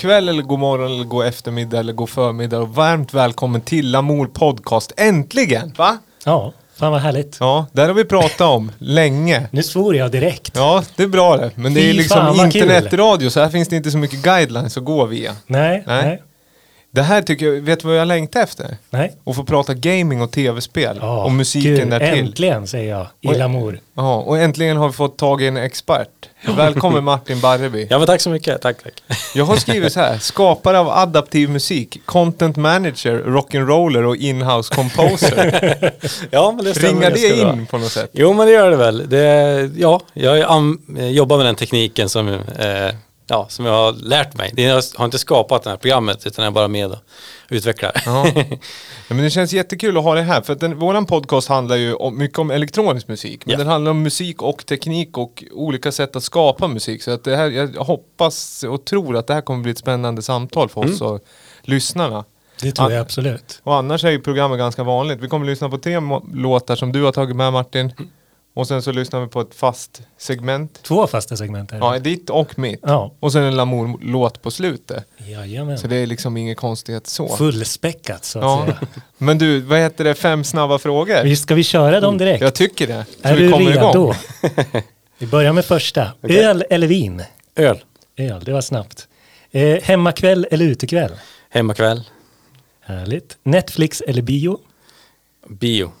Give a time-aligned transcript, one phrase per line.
[0.00, 4.26] kväll eller god morgon eller god eftermiddag eller god förmiddag och varmt välkommen till Lamour
[4.26, 4.92] Podcast.
[4.96, 5.74] Äntligen!
[5.76, 5.98] Va?
[6.24, 7.36] Ja, fan vad härligt.
[7.40, 9.46] Ja, där har vi pratat om länge.
[9.50, 10.52] Nu svor jag direkt.
[10.56, 11.50] Ja, det är bra det.
[11.54, 14.76] Men det är Fy liksom fan, internetradio så här finns det inte så mycket guidelines
[14.76, 15.36] att gå via.
[15.46, 16.04] Nej, Nej.
[16.04, 16.22] nej,
[16.92, 18.76] Det här tycker jag, vet du vad jag längtar efter?
[18.90, 19.12] nej.
[19.24, 22.26] Att få prata gaming och tv-spel Ja, och musiken gud, därtill.
[22.26, 23.38] Äntligen säger jag, i.
[23.38, 23.80] Lamour.
[23.94, 26.08] Ja, och äntligen har vi fått tag i en expert.
[26.56, 27.86] Välkommen Martin Barreby.
[27.90, 29.02] Ja men tack så mycket, tack tack.
[29.34, 35.92] Jag har skrivit så här, skapare av adaptiv musik, content manager, rock'n'roller och in-house composer.
[36.30, 38.10] Ja men det stämmer Ringar det in på något sätt?
[38.12, 39.08] Jo men det gör det väl.
[39.08, 40.38] Det, ja, jag
[41.10, 42.94] jobbar med den tekniken som, eh,
[43.30, 44.50] ja, som jag har lärt mig.
[44.54, 46.98] Det- Jag har inte skapat det här programmet utan jag är bara med och
[47.48, 47.92] utvecklar.
[48.06, 48.26] Ja.
[48.36, 48.44] ja,
[49.08, 51.94] men det känns jättekul att ha det här för att den, våran podcast handlar ju
[51.94, 53.46] om, mycket om elektronisk musik.
[53.46, 53.58] Men Ja.
[53.58, 57.02] den handlar om musik och teknik och olika sätt att skapa musik.
[57.02, 60.22] Så att det här, jag hoppas och tror att det här kommer bli ett spännande
[60.22, 61.20] samtal för oss och
[61.62, 62.24] lyssnarna.
[62.62, 62.94] Det tror Ja.
[62.96, 63.60] jag absolut.
[63.62, 65.18] Och annars är ju programmet ganska vanligt.
[65.20, 66.00] Vi kommer lyssna på tre
[66.34, 67.92] låtar som du har tagit med Martin.
[68.54, 70.80] Och sen så lyssnar vi på ett fast segment.
[70.82, 71.78] Två fasta segment här.
[71.78, 72.80] Ja, ditt och mitt.
[72.82, 75.04] Ja, Och sen en Lamour-låt på slutet.
[75.26, 75.78] jajamän.
[75.78, 77.36] Så det är liksom ingen konstighet så.
[77.36, 78.64] Fullspäckat så att Ja.
[78.66, 78.78] säga.
[79.18, 80.14] Men du, vad heter det?
[80.14, 81.22] Fem snabba frågor?
[81.24, 82.42] Vi- Ska vi köra dem direkt?
[82.42, 83.04] Jag tycker det.
[83.22, 83.90] Så är vi du kommer redo?
[83.90, 84.14] igång.
[85.18, 86.10] vi börjar med första.
[86.22, 86.44] Okej.
[86.44, 87.22] Öl eller vin?
[87.56, 87.78] Öl,
[88.16, 89.08] Öl, det var snabbt.
[89.50, 91.12] Eh, hemmakväll eller utekväll?
[91.50, 92.04] hemmakväll,
[92.80, 93.38] Härligt.
[93.42, 94.58] Netflix eller bio?
[95.48, 95.92] bio,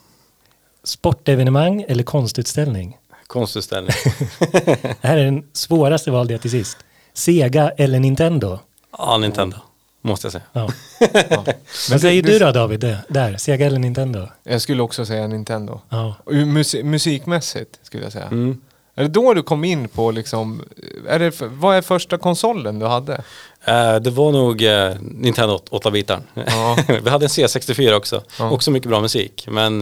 [0.84, 2.96] Sportevenemang eller konstutställning?
[3.26, 3.92] konstutställning.
[4.80, 6.78] Det här är den svåraste valde jag till sist.
[7.12, 8.58] Sega eller Nintendo?
[8.98, 9.56] Ja, Nintendo,
[10.02, 10.44] måste jag säga.
[10.52, 10.70] Ja.
[11.40, 11.54] Men
[11.90, 12.80] Vad säger det- du då David?
[13.08, 14.28] Där, Sega eller Nintendo?
[14.42, 15.80] Jag skulle också säga Nintendo.
[15.88, 16.14] Ja.
[16.24, 18.26] Och Musi- musikmässigt skulle jag säga.
[18.26, 18.60] Mm.
[18.94, 20.62] Är det då du kom in på liksom,
[21.08, 23.22] är det, vad är första konsolen du hade?
[23.64, 26.22] Eh, det var nog eh, Nintendo 8-bitaren.
[26.34, 26.78] Ja.
[27.02, 28.50] Vi hade en C64 också, Ja.
[28.50, 29.46] också mycket bra musik.
[29.50, 29.78] Men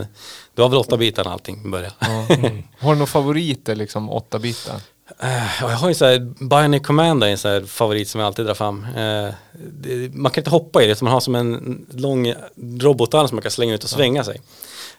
[0.55, 1.93] det var väl 8-bitarna allting i början.
[2.01, 2.07] Ja.
[2.79, 4.75] Har du några favoriter liksom, 8 bitar?
[5.21, 5.29] Eh,
[5.61, 8.47] ja, jag har ju så här, Bionic Commando är en så favorit som jag alltid
[8.47, 8.87] drar fram.
[10.13, 12.35] Man kan inte hoppa i det, så man har som en lång
[12.81, 14.41] robotarm som man kan slänga ut och svänga sig.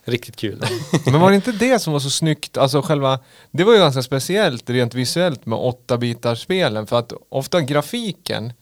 [0.04, 0.64] Riktigt kul.
[1.06, 3.20] Men var det inte det som var så snyggt, alltså själva,
[3.52, 8.54] det var ju ganska speciellt rent visuellt med 8-bitarspelen för att ofta grafiken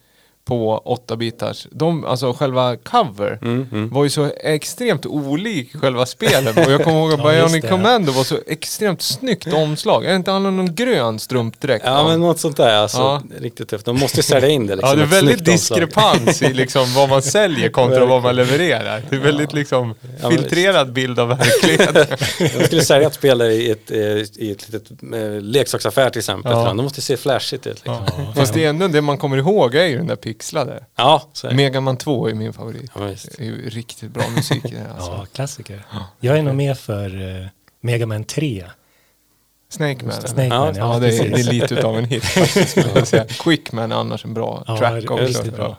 [0.47, 3.89] på 8-bitars, de, alltså själva cover Mm, mm.
[3.89, 7.67] var ju så extremt olik själva spelen och jag kommer ihåg att Ja, Bionic det.
[7.69, 11.85] Commando var så extremt snyggt omslag, är det inte han någon grön strumpdräkt?
[11.85, 13.21] Ja men något sånt där, alltså, Ja.
[13.39, 13.85] riktigt tufft.
[13.85, 14.89] De måste sälja in det liksom.
[14.89, 19.03] Ja, det är väldigt diskrepans i liksom vad man säljer kontra vad man levererar.
[19.09, 22.05] Det är väldigt liksom Ja, men filtrerad bild av verkligheten.
[22.59, 26.51] De skulle sälja ett spel i ett, eh, i ett litet eh, leksaksaffär till exempel.
[26.51, 26.63] Ja.
[26.63, 27.75] De måste se flashigt ut.
[27.75, 28.33] Liksom.
[28.35, 30.85] Fast det är ändå det man kommer ihåg är ju den där pixlade.
[30.95, 31.57] Ja, så är det.
[31.57, 32.91] Mega Man 2 är min favorit.
[32.95, 33.01] Ja.
[33.01, 35.11] Det är ju riktigt bra musik i det alltså.
[35.11, 35.85] ja, klassiker.
[36.19, 37.47] Jag är nog med för uh,
[37.81, 38.65] Mega Man 3.
[39.69, 40.11] Snake Man.
[40.13, 43.25] Snake Ja, Man, ja, Ja, det är, det är lite utav en hit faktiskt, säga.
[43.39, 45.25] Quickman är annars en bra Ja, track det är också.
[45.25, 45.77] riktigt bra.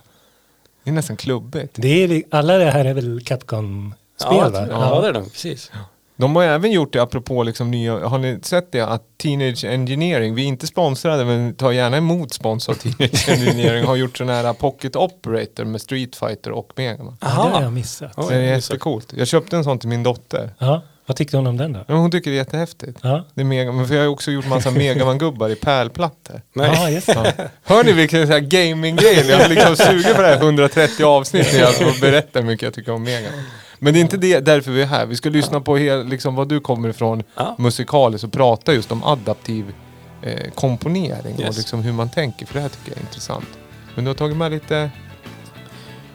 [0.85, 1.73] Det är nästan klubbigt.
[1.75, 4.67] Det är, alla det här är väl Capcom-spel Ja, va?
[4.71, 5.73] ja, det är de, precis.
[6.19, 10.34] De har även gjort det apropå liksom nya, har ni sett det att Teenage Engineering,
[10.34, 14.29] vi är inte sponsrade men tar gärna emot sponsor av Teenage Engineering, har gjort sån
[14.29, 17.17] här Pocket Operator med Street Fighter och Mega Man.
[17.21, 18.12] Ja, det har jag missat.
[18.17, 19.12] Oj, Det är jättecoolt.
[19.17, 20.51] Jag köpte en sån till min dotter.
[20.59, 21.95] Ja, vad tyckte hon om den då?
[21.95, 22.99] Hon tycker det är jättehäftigt.
[23.03, 26.43] Ja, Det är mega, men för jag har också gjort massa Megaman-gubbar i pärlplattor.
[26.53, 26.71] Nej.
[26.75, 27.35] ja just det.
[27.39, 27.45] Ja.
[27.62, 29.25] Hör ni vilken så här gaming-grej?
[29.29, 32.62] Jag har liksom sugit på det här 130 avsnitt när jag får berätta hur mycket
[32.62, 33.41] jag tycker om Megaman.
[33.78, 35.06] Men det är inte det, därför vi är här.
[35.06, 37.55] Vi ska lyssna på hel, liksom, vad du kommer ifrån Ja.
[37.59, 39.75] musikaliskt och prata just om adaptiv
[40.22, 41.56] eh, komponering och Yes.
[41.56, 42.47] liksom hur man tänker.
[42.47, 43.47] För det här tycker jag är intressant.
[43.94, 44.91] Men du har tagit med lite...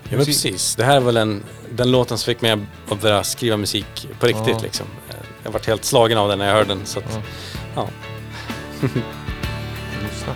[0.09, 0.75] Ja, men precis.
[0.75, 1.44] Det här är väl en,
[1.75, 2.57] den låten som fick mig
[2.91, 4.47] att börja skriva musik på riktigt.
[4.47, 4.59] Ja.
[4.64, 4.85] Liksom.
[5.43, 6.85] Jag varit helt slagen av den när jag hörde den.
[6.85, 7.05] Så att,
[7.76, 7.88] Ja.
[8.82, 8.88] ja.
[10.03, 10.34] Lyssna.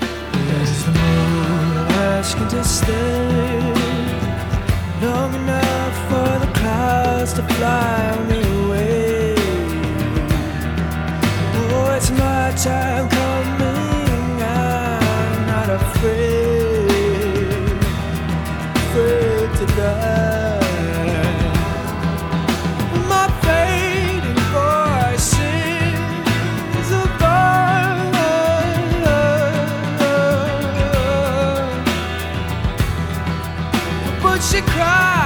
[6.68, 9.36] clouds to fly on your away.
[11.60, 14.42] Oh, it's my time coming.
[14.42, 16.90] I'm not afraid,
[18.82, 20.58] afraid to die.
[34.50, 35.17] She cried.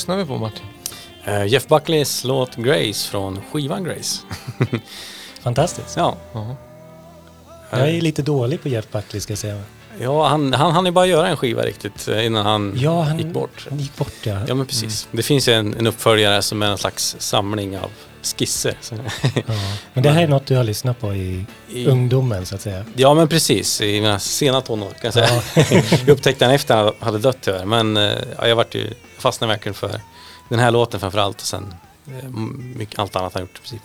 [0.00, 0.64] Lyssnar vi på Martin?
[1.24, 4.20] Eh, Jeff Buckleys låt Grace från skivan Grace.
[5.42, 5.96] Fantastiskt.
[5.96, 6.56] Ja, Ja.
[7.70, 9.62] Jag är lite dålig på Jeff Buckley ska jag säga.
[10.00, 13.18] ja han, han hann ju bara göra en skiva riktigt eh, innan han, Ja, han
[13.18, 13.66] gick bort.
[13.70, 14.38] Han gick bort ja.
[14.48, 15.08] Ja men precis.
[15.12, 17.90] Det finns en, en uppföljare som är en slags samling av
[18.22, 18.76] skisser.
[18.82, 18.96] Ja.
[19.94, 22.84] Men det här är något du har lyssnat på i, I- ungdomen så att säga.
[22.94, 25.42] Ja men precis, i mina sena tonår kan jag säga.
[26.06, 27.64] jag upptäckte den efter han hade dött tyvärr.
[27.64, 30.00] Men eh, ja, jag vart ju, fastnade verkligen för
[30.48, 31.74] den här låten framförallt och sen
[32.06, 32.28] eh,
[32.76, 33.82] mycket, allt annat han gjort i princip.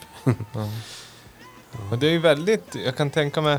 [0.54, 0.70] Ja.
[1.92, 3.58] Och det är ju väldigt, jag kan tänka mig,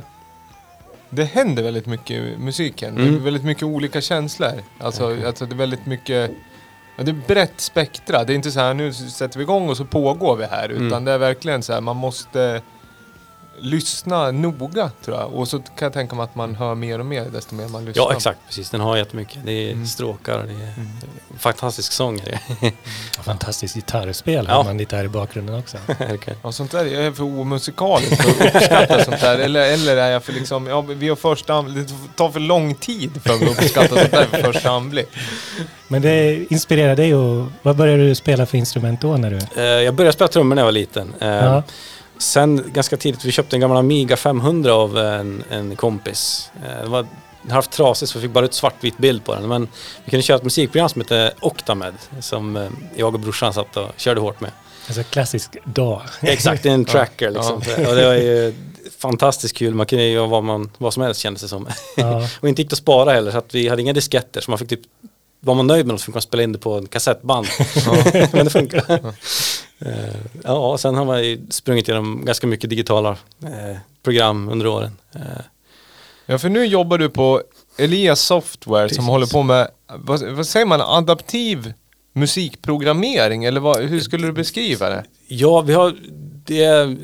[1.10, 2.94] det händer väldigt mycket i musiken.
[2.94, 3.24] Det är Mm.
[3.24, 4.62] väldigt mycket olika känslor.
[4.80, 6.30] Alltså, alltså det är väldigt mycket,
[6.96, 8.24] ja, det är brett spektra.
[8.24, 10.68] Det är inte så här nu sätter vi igång och så pågår vi här.
[10.68, 11.04] Utan Mm.
[11.04, 12.62] det är verkligen så här, man måste
[13.60, 15.32] lyssna noga tror jag.
[15.34, 17.84] Och så kan jag tänka mig att man hör mer och mer desto mer man
[17.84, 18.02] lyssnar.
[18.04, 18.70] Ja exakt, precis.
[18.70, 19.38] Den har jättemycket.
[19.44, 19.86] Det är Mm.
[19.86, 20.72] stråkar och det är
[21.38, 22.20] fantastisk sång.
[22.20, 22.24] är
[22.60, 22.72] det.
[23.22, 24.54] Fantastiskt gitarrspel Ja.
[24.54, 25.76] har man lite här i bakgrunden också.
[26.14, 26.34] Okej.
[26.42, 29.38] Ja, sånt där är jag för omusikaliskt för att uppskatta sånt där.
[29.38, 32.74] Eller, eller är jag för liksom, ja, vi har första anblick, det tar för lång
[32.74, 35.08] tid för att uppskatta sånt där för första anblick.
[35.88, 39.62] Men det inspirerar dig och vad började du spela för instrument då när du...
[39.62, 41.14] Eh, jag började spela trummor när jag var liten.
[41.20, 41.62] Eh, Ja.
[42.18, 46.50] Sen ganska tidigt, vi köpte en gammal Amiga 500 av en, en kompis.
[46.66, 47.06] Eh, var
[47.46, 49.48] den har haft trasigt så vi fick bara ut svartvit bild på den.
[49.48, 49.68] Men
[50.04, 53.88] vi kunde köra ett musikprogram som hette Octamed som eh, jag och brorsan satt och
[53.96, 54.50] körde hårt med.
[54.86, 56.02] Alltså klassisk dag.
[56.20, 57.56] Exakt, en tracker liksom.
[57.56, 58.54] Och det var ju
[58.98, 59.74] fantastiskt kul.
[59.74, 61.68] Man kunde ju göra vad, man, vad som helst kändes det som.
[61.96, 62.28] Ja.
[62.40, 64.68] och inte gick att spara heller så att vi hade inga disketter så man fick
[64.68, 64.80] typ
[65.40, 67.46] var man nöjd med något så fick man spela in det på en kassettband.
[68.32, 69.00] Men det funkar.
[69.78, 73.10] Eh, ja, sen har man sprungit igenom ganska mycket digitala
[73.42, 74.90] eh, program under åren.
[75.14, 75.20] Eh,
[76.28, 77.42] Ja, för nu jobbar du på
[77.78, 78.96] Elias Software Precis.
[78.96, 81.72] som håller på med, vad, vad säger man, adaptiv
[82.12, 83.44] musikprogrammering?
[83.44, 85.04] Eller vad, hur skulle du beskriva det?
[85.28, 85.96] Ja, vi har
[86.44, 86.96] det,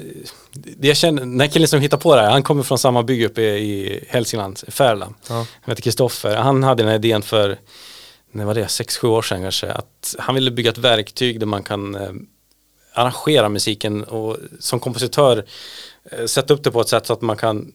[0.52, 3.02] det jag känner, den här killen som hittar på det här, han kommer från samma
[3.02, 5.08] bygg uppe i Hälsingland, Färla.
[5.28, 5.34] Ja.
[5.34, 6.36] Han heter Kristoffer.
[6.36, 7.58] Han hade den här idén för,
[8.32, 11.46] när var det, sex sju år sedan kanske, att han ville bygga ett verktyg där
[11.46, 12.10] man kan eh,
[12.94, 15.44] arrangera musiken och som kompositör
[16.10, 17.72] eh, sätta upp det på ett sätt så att man kan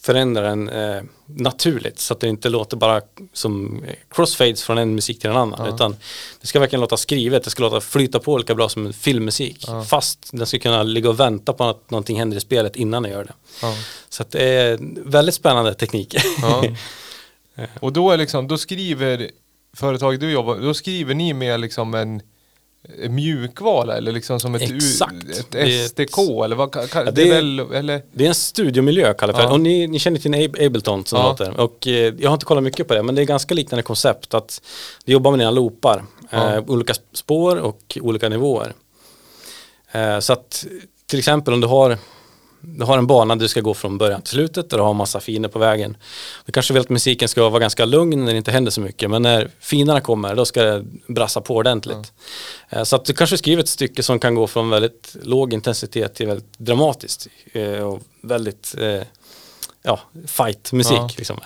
[0.00, 3.00] förändra den eh, naturligt så att det inte låter bara
[3.32, 5.74] som crossfades från en musik till en annan Ja.
[5.74, 5.96] utan
[6.40, 9.64] det ska verkligen låta skrivet, det ska låta flyta på lika bra som en filmmusik
[9.66, 9.82] Ja.
[9.84, 13.12] fast den ska kunna ligga och vänta på att någonting händer i spelet innan den
[13.12, 13.32] gör det.
[13.62, 13.74] Ja.
[14.08, 16.14] Så att det är väldigt spännande teknik.
[17.80, 19.30] Och då är liksom, då skriver
[19.76, 22.22] företaget du jobbar då skriver ni med liksom en
[23.08, 25.44] mjukvara eller liksom som ett, u- Exakt.
[25.50, 28.02] Det är ett- SDK eller vad kan, Ja, det är det- väl, eller?
[28.12, 29.44] Det är en studiomiljö kallar vi det.
[29.44, 29.52] Ja.
[29.52, 31.28] Och ni, ni känner till Ab- Ableton som Ja.
[31.28, 31.60] låter.
[31.60, 34.34] Och eh, jag har inte kollat mycket på det men det är ganska liknande koncept
[34.34, 34.62] att
[35.04, 36.04] du jobbar med dina loopar.
[36.30, 36.54] Ja.
[36.54, 38.72] Eh, olika spår och olika nivåer.
[39.92, 40.66] Eh, så att
[41.06, 41.98] till exempel om du har
[42.66, 44.94] du har en bana där du ska gå från början till slutet och du har
[44.94, 45.96] massa finer på vägen.
[46.46, 49.10] Du kanske vill att musiken ska vara ganska lugn när det inte händer så mycket
[49.10, 52.12] men när finerna kommer då ska det brassa på ordentligt.
[52.70, 56.14] Eh, Så att du kanske skriver ett stycke som kan gå från väldigt låg intensitet
[56.14, 59.02] till väldigt dramatiskt eh, och väldigt eh,
[59.82, 60.98] ja, fight-musik.
[60.98, 61.10] Ja.
[61.16, 61.40] Liksom.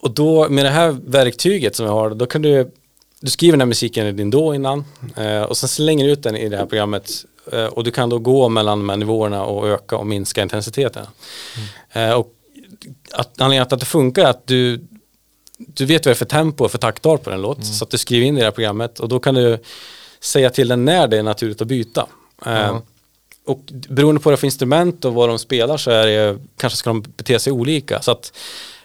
[0.00, 2.70] Och då med det här verktyget som jag har, då kan du
[3.22, 4.84] du skriver den här musiken i din då innan
[5.16, 8.08] eh, och sen slänger du ut den i det här programmet eh, och du kan
[8.08, 11.06] då gå mellan de här nivåerna och öka och minska intensiteten.
[11.92, 12.34] Eh, och
[13.12, 14.86] att, anledningen till att det funkar är att du,
[15.58, 17.90] du vet vad det är för tempo och för takttal på den låt så att
[17.90, 19.58] du skriver in det i det här programmet och då kan du
[20.20, 22.06] säga till den när det är naturligt att byta.
[22.44, 22.82] Ja.
[23.46, 26.38] Och beroende på vad det är för instrument och vad de spelar så är det,
[26.56, 28.02] kanske ska de bete sig olika.
[28.02, 28.32] Så att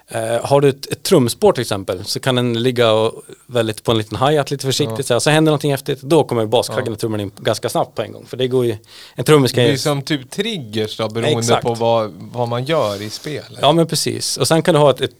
[0.09, 3.91] Eh, har du ett, ett trumspår till exempel så kan den ligga och väldigt på
[3.91, 5.05] en liten hi-hat lite försiktigt.
[5.05, 5.19] Så, här.
[5.19, 8.25] så händer någonting häftigt, då kommer baskaggen och trummen in ganska snabbt på en gång.
[8.25, 8.77] För det går ju,
[9.15, 9.77] en trummis kan Det är ju...
[9.77, 11.63] som typ triggers då beroende Exakt.
[11.63, 13.59] på vad, vad man gör i spelet.
[13.61, 14.37] Ja men precis.
[14.37, 15.11] Och sen kan du ha ett, ett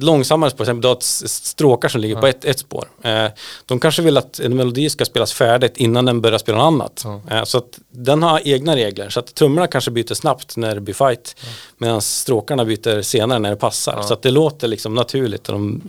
[0.00, 2.88] långsammare spår, exempel du har ett stråkar som ligger på ett, ett spår.
[3.02, 3.26] Eh,
[3.66, 7.02] de kanske vill att en melodi ska spelas färdigt innan den börjar spela något annat.
[7.04, 7.36] Ja.
[7.36, 9.08] Eh, så att den har egna regler.
[9.08, 11.36] Så att trummorna kanske byter snabbt när det blir fight.
[11.78, 13.94] Medan stråkarna byter senare när det passar.
[13.96, 14.02] Ja.
[14.02, 15.82] Så att det låter liksom naturligt och de,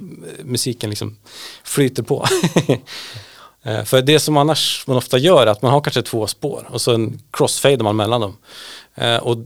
[0.44, 1.18] musiken liksom
[1.64, 2.26] flyter på.
[3.64, 6.68] Eh, För det som annars man ofta gör är att man har kanske två spår
[6.72, 8.38] och så en crossfader man mellan dem.
[8.96, 9.38] Eh, Och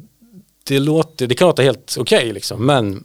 [0.63, 2.99] det, låter, det kan låta helt okej liksom, men eh,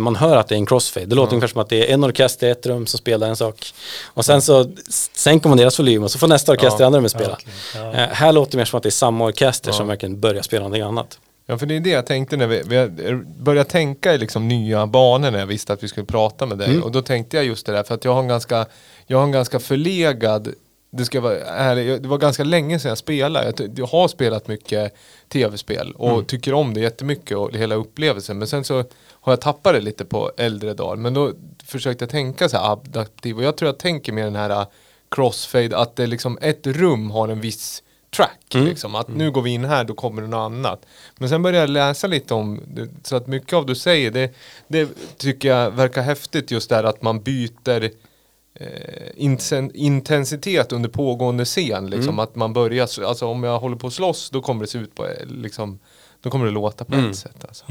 [0.00, 1.06] man hör att det är en crossfade.
[1.06, 3.36] Det låter ungefär som att det är en orkester i ett rum som spelar en
[3.36, 3.72] sak.
[4.06, 6.86] Och sen så s- sänker man deras volym och så får nästa orkester i Ja.
[6.86, 7.38] andra rummet spela.
[7.74, 7.92] Ja.
[7.92, 9.74] Eh, här låter det mer som att det är samma orkester Ja.
[9.76, 11.18] som verkligen börjar spela någonting annat.
[11.46, 14.86] Ja, för det är det jag tänkte när vi, vi började tänka i liksom nya
[14.86, 16.68] banor när jag visste att vi skulle prata med dig.
[16.68, 16.82] Mm.
[16.82, 18.66] Och då tänkte jag just det där, för att jag har en ganska,
[19.06, 20.48] jag har en ganska förlegad,
[20.96, 23.52] det ska vara ärlig, det var ganska länge sedan jag spelade.
[23.58, 24.94] Jag, jag har spelat mycket
[25.28, 26.24] tv-spel och Mm.
[26.24, 28.38] tycker om det jättemycket och hela upplevelsen.
[28.38, 30.96] Men sen så har jag tappat det lite på äldre dagar.
[30.96, 31.32] Men då
[31.64, 34.66] försökte jag tänka så här adaptiv och jag tror jag tänker med den här uh,
[35.10, 37.82] crossfade, att det liksom ett rum har en viss
[38.16, 38.54] track.
[38.54, 38.66] Mm.
[38.66, 40.86] Liksom, att nu går vi in här, då kommer det något annat.
[41.16, 44.10] Men sen började jag läsa lite om, det, så att mycket av det du säger,
[44.10, 44.34] det,
[44.68, 47.90] det tycker jag verkar häftigt just där att man byter
[49.74, 51.90] intensitet under pågående scen.
[51.90, 52.18] Liksom, Mm.
[52.18, 54.94] Att man börjar, alltså om jag håller på att slåss, då kommer det se ut
[54.94, 55.78] på, eh, liksom,
[56.20, 57.10] då kommer det låta på Mm.
[57.10, 57.44] ett sätt.
[57.48, 57.64] Alltså.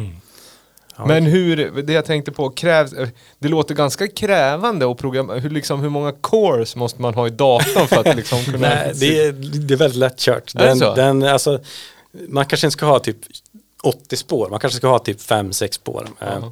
[0.97, 1.05] Ja.
[1.05, 3.07] Men hur, det jag tänkte på, krävs, eh,
[3.39, 7.29] det låter ganska krävande att programmera, hur, liksom, hur många cores måste man ha i
[7.29, 8.57] datorn för att liksom kunna...
[8.69, 9.31] Nej, det är,
[9.67, 10.53] det är väldigt lättkört.
[10.53, 11.59] Den, den, alltså,
[12.27, 13.17] man kanske inte ska ha typ
[13.83, 16.07] 80 spår, man kanske ska ha typ 5-6 spår.
[16.21, 16.51] Eh, Jaha.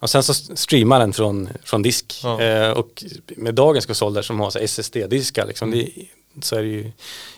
[0.00, 2.20] Och sen så streamar den från, från disk.
[2.22, 2.40] Ja.
[2.40, 3.04] Eh, och
[3.36, 5.88] med dagens konsoler som har så SSD-diskar liksom, det,
[6.42, 6.92] så är det ju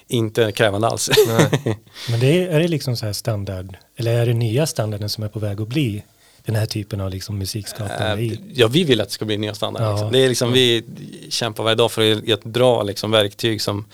[0.09, 1.11] inte krävande alls.
[2.11, 5.25] Men det är, är det liksom så här standard, eller är det nya standarden som
[5.25, 6.03] är på väg att bli
[6.45, 8.41] den här typen av liksom musikskapande Eh, i?
[8.55, 9.83] ja, vi vill att det ska bli nya standard.
[9.83, 9.91] Ja.
[9.93, 10.13] Liksom.
[10.13, 10.85] Det är liksom, vi
[11.31, 13.85] kämpar varje dag för att ge ett bra liksom, verktyg som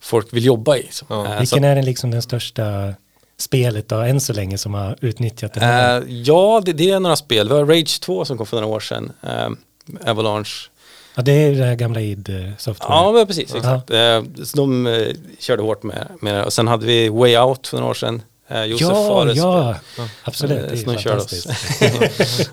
[0.00, 0.86] folk vill jobba i.
[0.90, 1.06] Så.
[1.08, 1.26] Ja.
[1.26, 2.94] Eh, så Vilken är den liksom den största
[3.38, 6.00] spelet då, än så länge som har utnyttjat det här?
[6.00, 7.48] Eh, ja, det, det är några spel.
[7.48, 9.12] Vi har Rage 2 som kom för några år sedan.
[9.22, 10.68] Eh, Avalanche.
[11.14, 13.50] ja, det är det här gamla id software Ja, precis.
[13.50, 13.58] Ja.
[13.58, 13.90] Exakt.
[13.90, 16.44] Eh, så de eh, körde hårt med, med det.
[16.44, 18.22] Och sen hade vi Way Out för några år sedan.
[18.50, 19.74] Eh, Josef ja, Fares ja,
[20.24, 20.58] absolut.
[20.58, 21.02] Eh, Det är oss.
[21.04, 21.48] fantastiskt.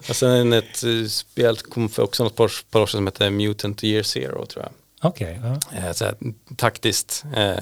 [0.09, 3.29] och sen ett eh, spel kom för också något par, par år sedan som heter
[3.29, 4.71] Mutant Year Zero tror jag.
[5.09, 5.77] Okej, ja.
[5.77, 6.15] Eh, så här,
[6.57, 7.53] taktiskt, eh,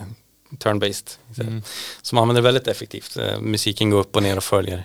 [0.59, 1.17] turn-based.
[1.35, 1.61] Så, Mm.
[2.01, 3.17] Som använder väldigt effektivt.
[3.17, 4.83] Eh, musiken går upp och ner och följer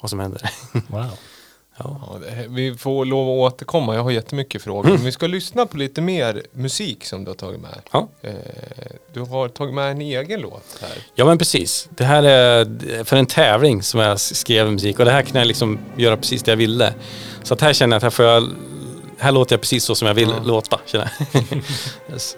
[0.00, 0.50] vad som händer.
[0.72, 1.06] wow.
[1.78, 2.18] ja.
[2.48, 4.88] Vi får lov att återkomma, jag har jättemycket frågor.
[4.90, 7.80] Men vi ska lyssna på lite mer musik som du har tagit med.
[7.92, 8.08] Ja.
[8.22, 8.32] Eh,
[9.12, 10.90] du har tagit med en egen låt här.
[11.14, 11.88] ja men precis.
[11.96, 15.46] Det här är för en tävling som jag skrev musik och det här kan jag
[15.46, 16.94] liksom göra precis det jag ville.
[17.42, 18.48] Så att här känner jag att här får jag
[19.18, 20.42] här låter jag precis så som jag vill Ja.
[20.44, 20.80] låta.
[20.86, 21.52] Känner jag.
[22.12, 22.36] yes.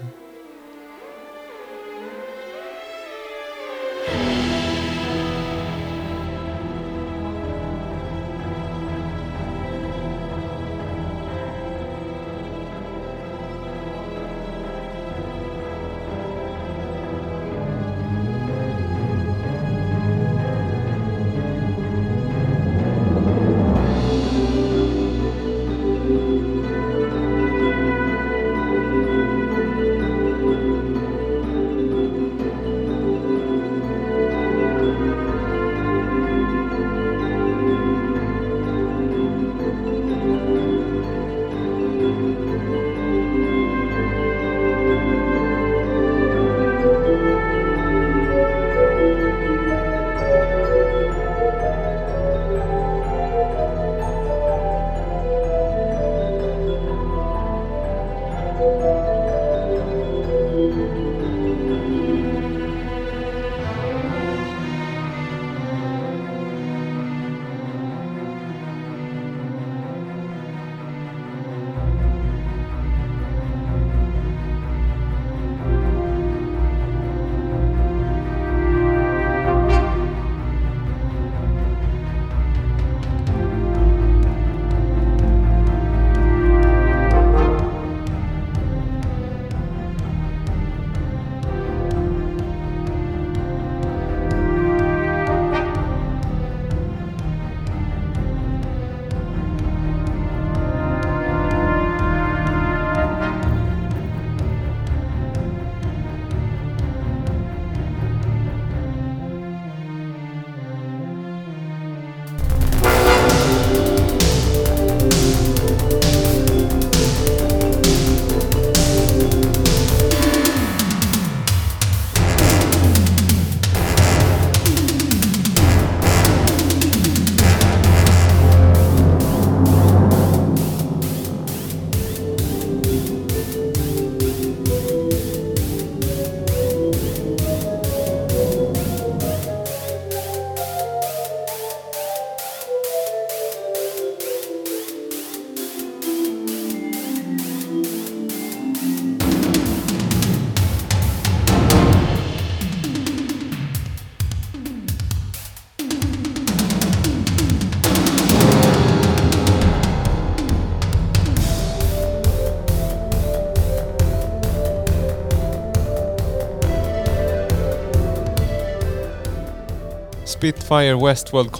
[170.44, 171.52] Spitfire Westworld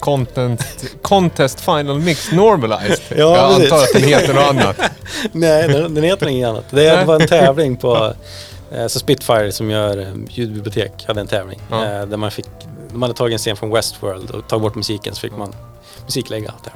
[0.00, 0.60] Content,
[1.02, 3.00] Contest Final Mix Normalized.
[3.08, 3.72] Ja, Jag precis.
[3.72, 4.76] antar att den heter något annat.
[5.32, 6.64] Nej, den, den heter inget annat.
[6.70, 8.14] Det var en tävling på
[8.72, 11.60] eh, så Spitfire som gör ljudbibliotek hade en tävling.
[11.70, 11.84] Ja.
[11.84, 12.46] Eh, där man fick,
[12.92, 15.54] de hade tagit en scen från Westworld och tagit bort musiken så fick man
[16.04, 16.54] musiklägga.
[16.64, 16.72] Där.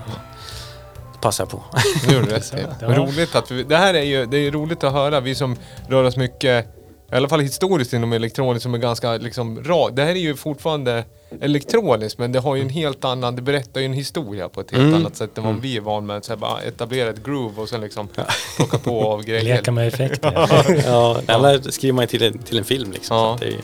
[1.12, 1.62] Det passar jag på.
[2.08, 5.20] Det gjorde rätt roligt att vi, det här är ju det är roligt att höra.
[5.20, 5.56] Vi som
[5.88, 6.66] rör oss mycket,
[7.12, 9.90] i alla fall historiskt inom elektroniskt som är ganska liksom ra.
[9.90, 11.04] Det här är ju fortfarande
[11.40, 14.70] elektroniskt men det har ju en helt annan, det berättar ju en historia på ett
[14.70, 14.94] helt Mm.
[14.94, 16.24] annat sätt än vad vi är van med.
[16.24, 18.08] Så här, bara etablera ett groove och sen liksom
[18.56, 19.42] plocka på av grejer.
[19.42, 20.32] Leka med effekter.
[20.86, 21.58] ja, ja.
[21.62, 23.16] Skriver man ju till en, till en film liksom.
[23.16, 23.22] Ja.
[23.28, 23.60] Så att det är,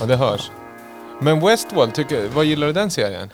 [0.00, 0.50] Ja, det hörs.
[1.22, 3.30] Men Westworld, tycker, vad gillar du den serien?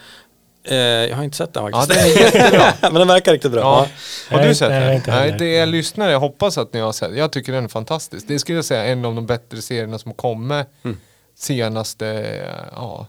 [0.69, 2.15] Eh, jag har inte sett den Ja, faktiskt.
[2.17, 2.73] den är jättebra.
[2.83, 3.61] Men den verkar riktigt bra.
[3.61, 3.87] Ja.
[4.31, 4.37] Ja.
[4.37, 5.03] Har du Nej, sett den?
[5.07, 6.11] Nej, det är lyssnare.
[6.13, 7.17] Jag hoppas att ni har sett.
[7.17, 8.29] Jag tycker den är fantastisk.
[8.29, 10.97] Det skulle jag säga är en av de bättre serierna som har kommit Mm.
[11.35, 12.07] senaste,
[12.75, 13.07] ja.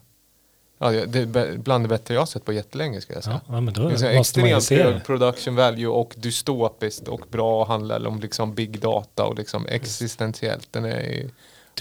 [0.79, 3.41] Ja, det är bland det bättre jag har sett på jättelänge ska jag säga.
[3.47, 7.67] Ja, ja, men då Det är extremt hög production value och dystopiskt och bra och
[7.67, 10.67] handlar om liksom big data och liksom existentiellt.
[10.71, 11.29] Den är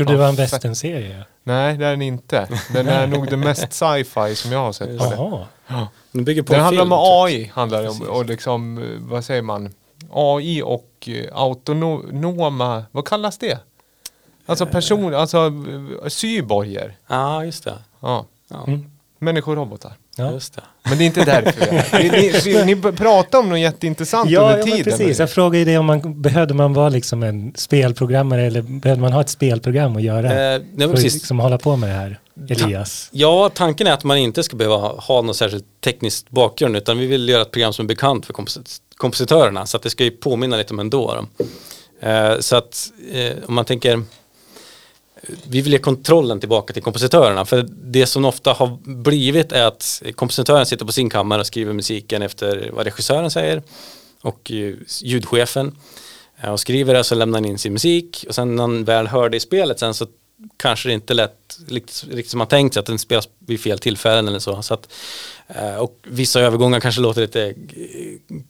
[0.01, 1.25] ju, Trodde det var en westernserie.
[1.45, 2.49] nej, det är den inte.
[2.73, 5.17] Den är nog det mest sci-fi som jag har sett på det.
[5.67, 5.89] Jaha.
[6.13, 7.39] Den bygger på Den en handlar film, om tror jag.
[7.41, 9.75] AI, handlar det om, och liksom, eh, vad säger man?
[10.13, 13.59] AI och eh, autonoma, vad kallas det?
[14.47, 15.39] Alltså person, alltså
[16.03, 16.97] eh, cyborger.
[17.07, 17.75] Ja, just det.
[18.01, 18.25] Ja.
[18.49, 18.91] Ja, Mm.
[19.19, 19.93] Människorobotar.
[20.19, 20.33] Ja.
[20.33, 20.63] just det.
[20.83, 22.03] Men det är inte därför vi är här.
[22.55, 24.85] Ni, ni, ni pratar om något jätteintressant Ja, under ja tiden.
[24.85, 25.19] precis.
[25.19, 29.13] Jag frågade ju det om man behövde man vara liksom en spelprogrammare eller behövde man
[29.13, 30.55] ha ett spelprogram att göra?
[30.55, 31.15] Eh, nej, för att precis.
[31.15, 33.09] liksom hålla på med det här, Elias.
[33.13, 37.07] Ja, tanken är att man inte ska behöva ha någon särskilt teknisk bakgrund utan vi
[37.07, 40.11] vill göra ett program som är bekant för kompos- kompositörerna så att det ska ju
[40.11, 41.15] påminna lite om ändå.
[41.39, 41.47] Då.
[42.09, 44.03] Eh, så att eh, om man tänker
[45.49, 50.03] vi vill ge kontrollen tillbaka till kompositörerna för det som ofta har blivit är att
[50.15, 53.63] kompositören sitter på sin kammare och skriver musiken efter vad regissören säger
[54.23, 55.77] och eh, ljudchefen
[56.41, 59.07] eh, och skriver det så lämnar han in sin musik och sen när han väl
[59.07, 60.07] hör det i spelet sen så
[60.57, 63.79] kanske det inte lät riktigt, riktigt som man tänkt sig att den spelas vid fel
[63.79, 64.63] tillfällen eller så.
[64.63, 64.93] så att,
[65.49, 67.55] eh, och vissa övergångar kanske låter lite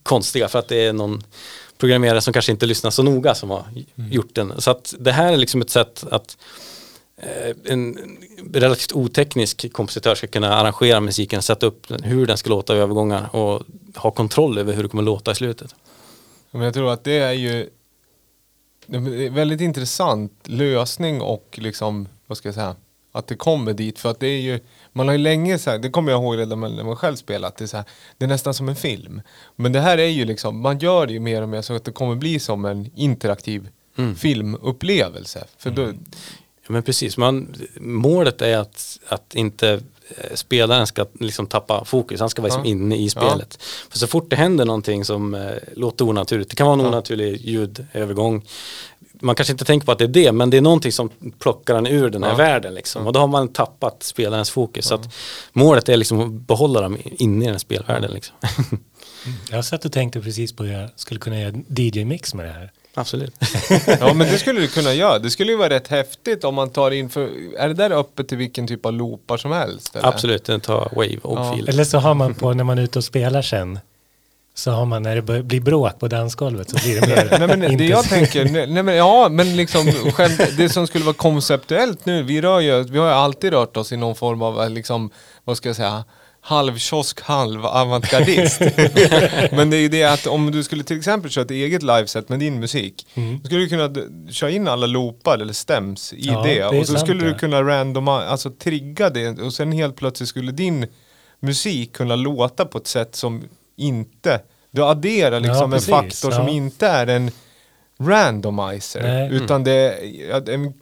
[0.02, 1.22] konstiga för att det är någon
[1.78, 3.64] programmerare som kanske inte lyssnar så noga som har
[4.10, 4.60] gjort den.
[4.60, 6.36] Så att det här är liksom ett sätt att
[7.16, 8.18] eh, en
[8.52, 13.36] relativt oteknisk kompositör ska kunna arrangera musiken, sätta upp hur den ska låta i övergångar
[13.36, 13.62] och
[13.96, 15.74] ha kontroll över hur det kommer låta i slutet.
[16.50, 17.70] Jag tror att det är ju
[18.86, 22.76] en väldigt intressant lösning och liksom, vad ska jag säga,
[23.18, 23.98] att det kommer dit.
[23.98, 24.60] För att det är ju,
[24.92, 27.56] man har ju länge så här, det kommer jag ihåg redan när man själv spelat,
[27.56, 27.86] det är, så här,
[28.18, 29.20] det är nästan som en film.
[29.56, 31.84] Men det här är ju liksom, man gör det ju mer och mer så att
[31.84, 34.14] det kommer bli som en interaktiv Mm.
[34.16, 35.44] filmupplevelse.
[35.58, 35.82] För då,
[36.68, 39.68] Ja, men precis, man, målet är att, att inte
[40.16, 42.70] eh, spelaren ska liksom tappa fokus, han ska vara liksom Ja.
[42.70, 43.62] inne i spelet.
[43.90, 46.88] För så fort det händer någonting som eh, låter onaturligt, det kan vara en Ja.
[46.88, 48.44] onaturlig ljudövergång,
[49.20, 51.74] man kanske inte tänker på att det är det, men det är någonting som plockar
[51.74, 52.36] den ur den här Ja.
[52.36, 53.06] världen liksom.
[53.06, 54.84] Och då har man tappat spelarens fokus.
[54.86, 55.14] Så att
[55.52, 58.36] målet är liksom att behålla dem inne i den här spelvärlden liksom.
[59.50, 62.70] Jag satt och tänkte precis på hur jag skulle kunna göra DJ-mix med det här.
[62.94, 63.34] Absolut.
[64.00, 65.18] ja men det skulle du kunna göra.
[65.18, 68.28] Det skulle ju vara rätt häftigt om man tar in för, är det där öppet
[68.28, 69.96] till vilken typ av loopar som helst?
[69.96, 70.08] Eller?
[70.08, 71.54] Absolut, den tar wave och Ja.
[71.56, 71.68] fil.
[71.68, 73.78] Eller så har man på när man är ute och spelar sen.
[74.58, 77.76] Så har man när det blir bråk på dansgolvet så blir det mer Nej men
[77.78, 82.22] det jag tänker, nej, men ja men liksom själv, det som skulle vara konceptuellt nu,
[82.22, 85.10] vi rör ju, vi har ju alltid rört oss i någon form av eh, liksom,
[85.44, 86.04] vad ska jag säga,
[86.40, 88.60] halv kiosk, halv avantgardist.
[89.52, 92.28] men det är ju det att om du skulle till exempel köra ett eget liveset
[92.28, 93.40] med din musik, Mm.
[93.42, 93.90] då skulle du kunna
[94.30, 97.30] köra in alla loopar eller stems i Ja, det, det och så sant, skulle du
[97.30, 97.38] ja.
[97.38, 100.86] kunna randoma, alltså trigga det och sen helt plötsligt skulle din
[101.40, 103.44] musik kunna låta på ett sätt som
[103.76, 106.50] inte, du adderar liksom Ja, en precis, faktor som ja.
[106.52, 107.30] inte är en
[107.98, 109.02] randomizer.
[109.02, 109.28] Nej.
[109.32, 110.72] Utan det är ja, en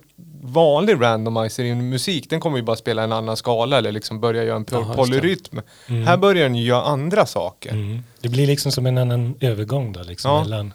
[0.42, 4.20] vanlig randomizer i en musik, den kommer ju bara spela en annan skala eller liksom
[4.20, 4.94] börja göra en det.
[4.96, 5.60] polyrytm.
[5.88, 6.06] Mm.
[6.06, 7.70] Här börjar den ju göra andra saker.
[7.72, 8.02] Mm.
[8.20, 10.42] Det blir liksom som en annan övergång då liksom Ja.
[10.42, 10.74] mellan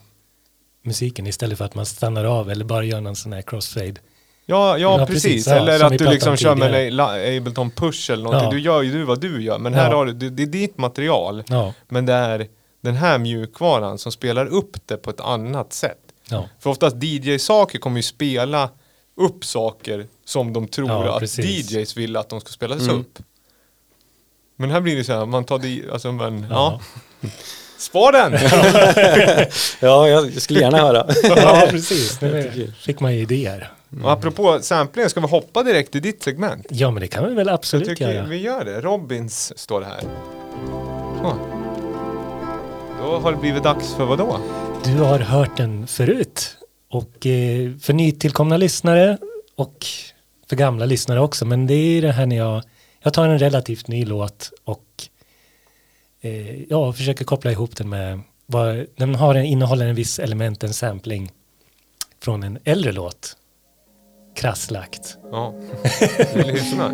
[0.82, 3.94] musiken istället för att man stannar av eller bara gör någon sån här crossfade.
[4.50, 5.22] Ja, ja, Ja, precis.
[5.22, 7.00] precis, ja, eller som att du liksom om kör med en
[7.36, 8.44] Ableton Push eller någonting.
[8.48, 8.50] Ja.
[8.50, 9.96] Du gör ju du vad du gör, men här Ja.
[9.96, 11.42] har du, det, det är ditt material.
[11.48, 12.46] Ja, Men det är
[12.82, 15.98] den här mjukvaran som spelar upp det på ett annat sätt.
[16.30, 16.48] ja.
[16.60, 18.68] För oftast DJ-saker kommer ju spela
[19.16, 21.70] upp saker som de tror Ja, att precis.
[21.70, 23.00] DJs vill att de ska spelas Mm.
[23.00, 23.18] upp.
[24.56, 26.80] Men här blir det så här, man tar di, alltså men, ja.
[27.20, 27.28] Ja.
[27.78, 28.32] Spar den!
[29.80, 31.06] Ja, jag skulle gärna höra.
[31.22, 32.20] ja, precis.
[32.20, 33.72] Nu fick man ju idéer.
[34.02, 36.66] Och apropå sampling, ska vi hoppa direkt till ditt segment?
[36.70, 38.26] Ja, men det kan vi väl Jag absolut tycker göra.
[38.26, 38.80] vi gör det.
[38.80, 40.00] Robins står det här.
[41.22, 41.36] Så.
[43.02, 44.40] Då har det blivit dags för vad då?
[44.84, 46.56] Du har hört den förut.
[46.90, 49.18] Och eh, för nytillkomna lyssnare
[49.56, 49.86] och
[50.48, 51.44] för gamla lyssnare också.
[51.44, 52.62] Men det är det här när jag,
[53.02, 54.84] jag tar en relativt ny låt och
[56.20, 60.64] eh, ja, försöker koppla ihop den med vad, den har en, innehåller en viss element,
[60.64, 61.32] en sampling
[62.22, 63.36] från en äldre låt.
[64.34, 65.18] Krasslagt.
[65.32, 65.52] Ja,
[66.34, 66.92] vi lyssnar.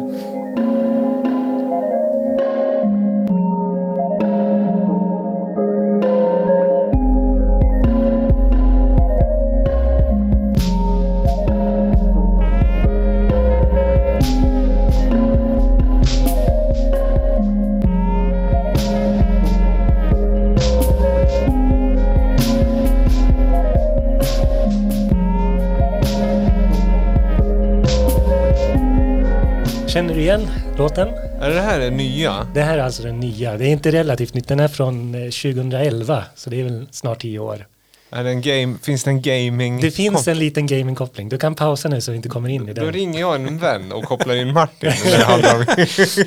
[30.27, 31.09] Igen låten?
[31.41, 32.47] Är det här det nya?
[32.55, 33.57] Det här är alltså den nya.
[33.57, 34.49] Det är inte relativt nytt.
[34.49, 37.67] Den är från eh, 2011, så det är väl snart tio år.
[38.11, 39.81] Är det en game, finns det en gaming?
[39.81, 41.29] Det finns en liten gamingkoppling.
[41.29, 42.93] Du kan pausa nu så vi inte kommer in i Då den.
[42.93, 44.93] ringer jag en vän och kopplar in Martin.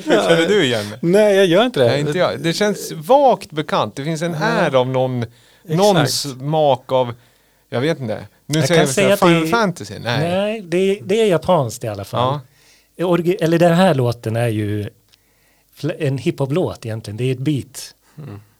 [0.04, 0.86] Känner du igen?
[1.00, 1.86] Nej, jag gör inte det.
[1.86, 2.40] Nej, inte jag.
[2.40, 3.96] Det känns vagt bekant.
[3.96, 5.24] Det finns en här av någon,
[5.64, 7.14] någon smak av,
[7.70, 8.18] jag vet inte.
[8.46, 9.94] Nu Jag säger att Final det- Fantasy.
[9.98, 10.28] Nej.
[10.30, 12.20] Nej, det, det är japanskt i alla fall.
[12.20, 12.40] Ja.
[13.40, 14.90] Eller den här låten är ju
[15.98, 17.16] en hiphop-låt egentligen.
[17.16, 17.94] Det är ett beat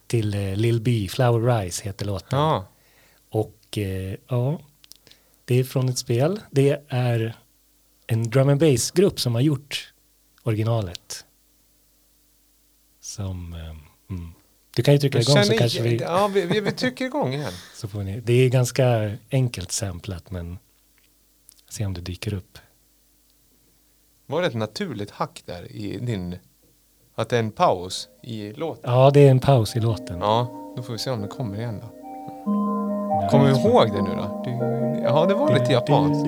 [0.07, 2.39] till eh, Lil B, Flower Rise heter låten.
[2.39, 2.67] Ja.
[3.29, 4.59] Och eh, ja,
[5.45, 6.39] det är från ett spel.
[6.51, 7.37] Det är
[8.07, 9.93] en drum and bass-grupp som har gjort
[10.43, 11.25] originalet.
[13.01, 14.31] Som, eh, mm.
[14.75, 17.53] Du kan ju trycka igång så kanske vi, ja, vi, vi, vi trycker igång igen.
[17.75, 18.19] så får ni.
[18.19, 20.59] Det är ganska enkelt samplat men
[21.69, 22.57] se om det dyker upp.
[24.31, 26.35] Var det ett naturligt hack där i din,
[27.15, 28.91] att det är en paus i låten?
[28.91, 30.19] Ja, det är en paus i låten.
[30.19, 31.87] Ja, då får vi se om det kommer igen då.
[33.29, 34.41] Kommer vi ihåg det nu då?
[34.45, 34.51] Du,
[35.03, 36.21] ja, det var lite japanskt.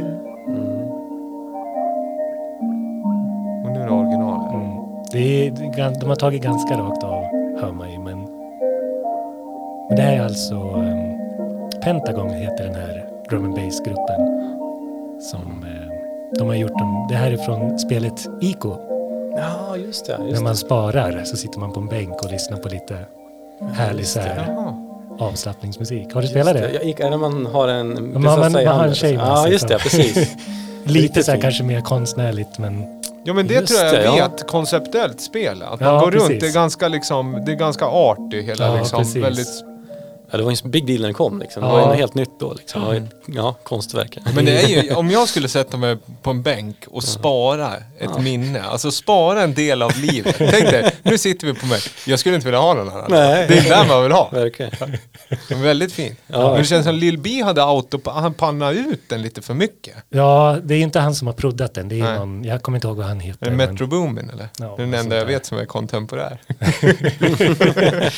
[3.64, 4.54] Och nu är det originalet.
[4.54, 4.78] Mm.
[5.12, 7.24] Det är, de har tagit ganska rakt av,
[7.62, 8.20] hör man ju, men,
[9.90, 11.20] men det här är alltså um,
[11.84, 14.50] Pentagon heter den här drum and bass-gruppen.
[15.22, 15.73] Som eh,
[16.40, 18.76] de har gjort, dem, det här är från spelet Ico.
[19.38, 20.18] Ja, just det.
[20.18, 22.98] När Just man sparar så sitter man på en bänk och lyssnar på lite
[23.74, 24.56] härlig så här,
[25.20, 26.14] avslappningsmusik.
[26.14, 26.94] Har du spelat det?
[26.98, 28.14] Det man har en...
[28.14, 28.96] man- har en handen.
[28.96, 29.78] tjej med Ja, sig just det.
[29.78, 30.16] Precis.
[30.86, 32.86] Lite riktigt så här kanske mer konstnärligt men
[33.26, 34.28] Ja men det Just tror jag det, jag ja.
[34.30, 35.62] vet, konceptuellt spel.
[35.64, 36.44] Att man Ja, går runt, precis.
[36.44, 39.00] det är ganska liksom, det är ganska arty hela Ja, liksom.
[39.00, 39.24] precis.
[39.24, 39.64] Väldigt,
[40.34, 41.40] Ja, det var en big deal när den kom.
[41.40, 41.62] Liksom.
[41.64, 41.74] Det Ja.
[41.74, 42.54] var ju något helt nytt då.
[42.54, 42.86] Liksom.
[42.90, 44.18] Det ju, ja, konstverk.
[44.36, 48.20] men det är ju, om jag skulle sätta mig på en bänk och spara ett
[48.22, 50.36] minne, alltså spara en del av livet.
[50.38, 53.06] Tänk dig, nu sitter vi på mig, jag skulle inte vilja ha någon annan.
[53.10, 53.46] Nej.
[53.48, 54.30] Det är där man vill ha.
[54.32, 54.72] Verkligen.
[55.50, 56.20] Men väldigt fint.
[56.28, 56.50] Ja.
[56.50, 59.96] Men det känns som Lil B hade auto, han pannade ut den lite för mycket.
[60.10, 61.90] ja, det är inte han som har proddat den.
[61.90, 62.20] Det är Nej.
[62.20, 63.46] någon, jag kommer inte ihåg vad han heter.
[63.46, 64.50] Är det Metro Boomin eller?
[64.60, 66.42] Ja, det är den enda jag vet som är kontemporär.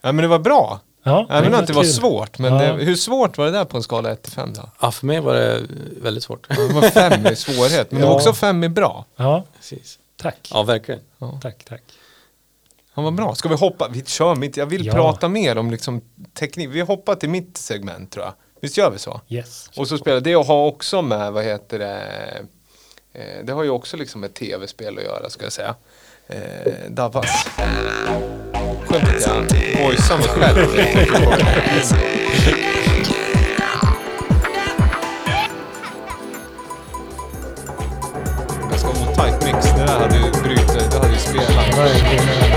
[0.00, 0.80] ja men det var bra.
[1.08, 1.92] Ja, Även om det var kul.
[1.92, 2.38] svårt.
[2.38, 2.62] Men Ja.
[2.76, 4.70] det, hur svårt var det där på en skala 1 till 5 då?
[4.80, 5.62] Ja, för mig var det
[6.02, 6.48] väldigt svårt.
[6.48, 8.16] Det var 5 i svårighet, men det var Ja.
[8.16, 9.04] också 5 i bra.
[9.16, 9.98] Ja, Precis.
[10.16, 10.48] tack.
[10.52, 11.00] Ja, verkligen.
[11.42, 11.82] Tack, tack.
[12.92, 13.34] Han var bra.
[13.34, 13.88] Ska vi hoppa?
[13.88, 14.56] Vi kör mitt.
[14.56, 14.92] Jag vill Ja.
[14.92, 16.00] prata mer om liksom
[16.38, 16.68] teknik.
[16.72, 18.34] Vi hoppar till mitt segment tror jag.
[18.60, 19.20] Visst gör vi så?
[19.28, 19.70] Yes.
[19.76, 22.02] Och så spelar det och har också med, vad heter det,
[23.12, 25.74] eh, det har ju också liksom med tv-spel att göra ska jag säga.
[26.26, 27.46] Eh, Davas.
[28.86, 30.76] Skönt att jag voicear mig själv.
[38.70, 39.72] Ganska otajt mix.
[39.76, 42.47] Det där hade ju brutit, det hade ju spelat.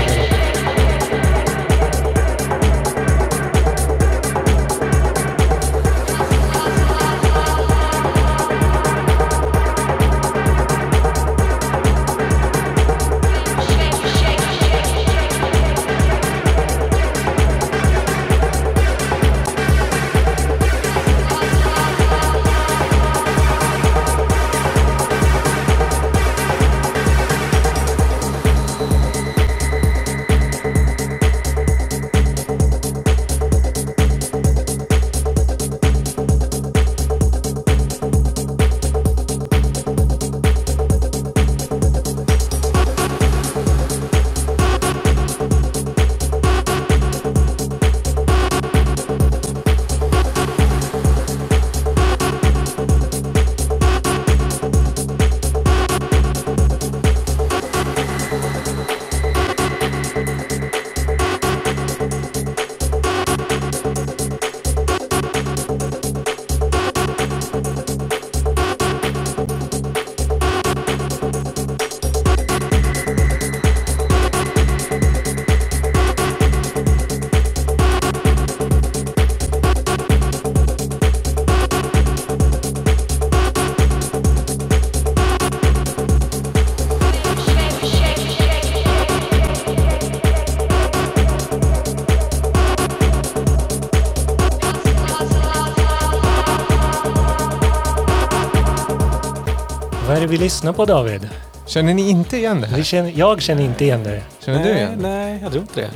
[100.32, 101.28] Vi lyssnar på David?
[101.66, 102.82] Känner ni inte igen det Vi här?
[102.82, 104.22] känner, jag känner inte igen det.
[104.44, 104.98] Känner du nej, igen?
[105.02, 105.90] nej, jag tror inte det.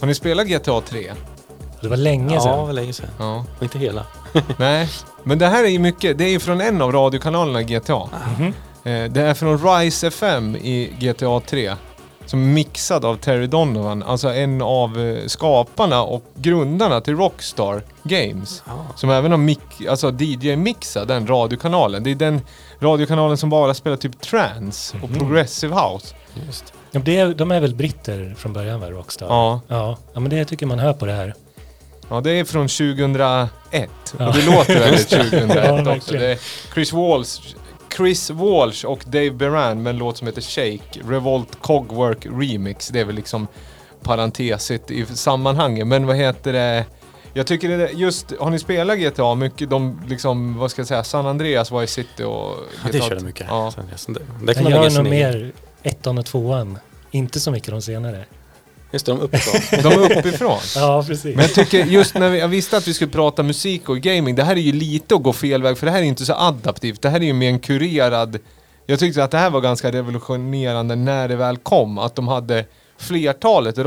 [0.00, 1.12] Har ni spelat GTA 3?
[1.80, 2.66] Det var länge Ja, det sedan.
[2.66, 3.08] var länge sedan.
[3.18, 3.44] Ja.
[3.56, 4.06] Och inte hela.
[4.58, 4.88] Nej,
[5.22, 8.00] men det här är ju mycket, det är ju från en av radiokanalerna GTA.
[8.38, 8.46] Mhm.
[8.84, 11.72] Eh, Det är från Rise FM i GTA 3.
[12.26, 18.62] Som mixad av Terry Donovan, alltså en av eh, skaparna och grundarna till Rockstar Games.
[18.66, 22.02] Ja, Som även har mic- alltså DJ-mixat den radiokanalen.
[22.02, 22.40] Det är den
[22.80, 25.18] radiokanalen som bara spelar typ trance och Mhm.
[25.18, 26.14] progressive house.
[26.46, 26.72] just.
[26.90, 29.26] Ja, det är, de är väl britter från början va, Rockstar?
[29.26, 31.34] Ja, Ja, ja men det tycker man hör på det här.
[32.08, 33.90] ja det är från 2001.
[34.18, 34.28] Ja.
[34.28, 36.12] Och det låter väldigt 2001 Ja, också.
[36.14, 36.38] Det är
[36.74, 37.40] Chris Walsh,
[37.96, 41.00] Chris Walsh och Dave Beran med en låt som heter Shake.
[41.08, 42.88] Revolt Cogwork Remix.
[42.88, 43.46] Det är väl liksom
[44.02, 45.86] parentesigt i sammanhanget.
[45.86, 46.84] Men vad heter det?
[47.34, 49.70] Jag tycker det är just, har ni spelat GTA mycket?
[49.70, 53.24] De liksom, vad ska jag säga, San Andreas, Vice City och Ja, det GTA körde
[53.24, 53.46] mycket.
[53.48, 53.72] Ja.
[53.96, 56.78] Sen, det, det kan Jag gör nog mer ettan och tvåan.
[57.10, 58.24] Inte så mycket de senare.
[58.92, 59.82] Just det, de uppifrån.
[59.82, 60.58] De är uppifrån.
[60.76, 61.36] Ja, precis.
[61.36, 64.34] Men jag tycker just när vi, jag visste att vi skulle prata musik och gaming,
[64.34, 66.32] det här är ju lite att gå fel väg för det här är inte så
[66.32, 67.02] adaptivt.
[67.02, 68.38] Det här är ju mer en kurerad...
[68.86, 72.64] Jag tyckte att det här var ganska revolutionerande när det väl kom, att de hade
[72.98, 73.78] flertalet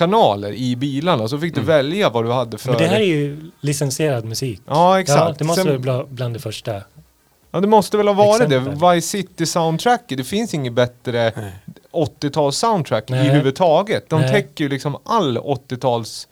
[0.00, 1.28] radiokanaler i bilarna.
[1.28, 2.68] Så fick du välja vad du hade för...
[2.70, 4.60] Men det här är ju licensierad musik.
[4.66, 5.20] Ja, exakt.
[5.20, 6.80] Ja, det måste Sen- vara bla- bland det första.
[7.50, 8.78] Ja, det måste väl ha varit Exempel.
[8.78, 8.92] det.
[8.94, 11.52] Vice City soundtracket, det finns inget bättre Nej.
[11.92, 13.26] 80-tals soundtrack Nej.
[13.26, 14.08] i huvudtaget.
[14.10, 14.30] De Nej.
[14.32, 16.28] täcker ju liksom all 80-tals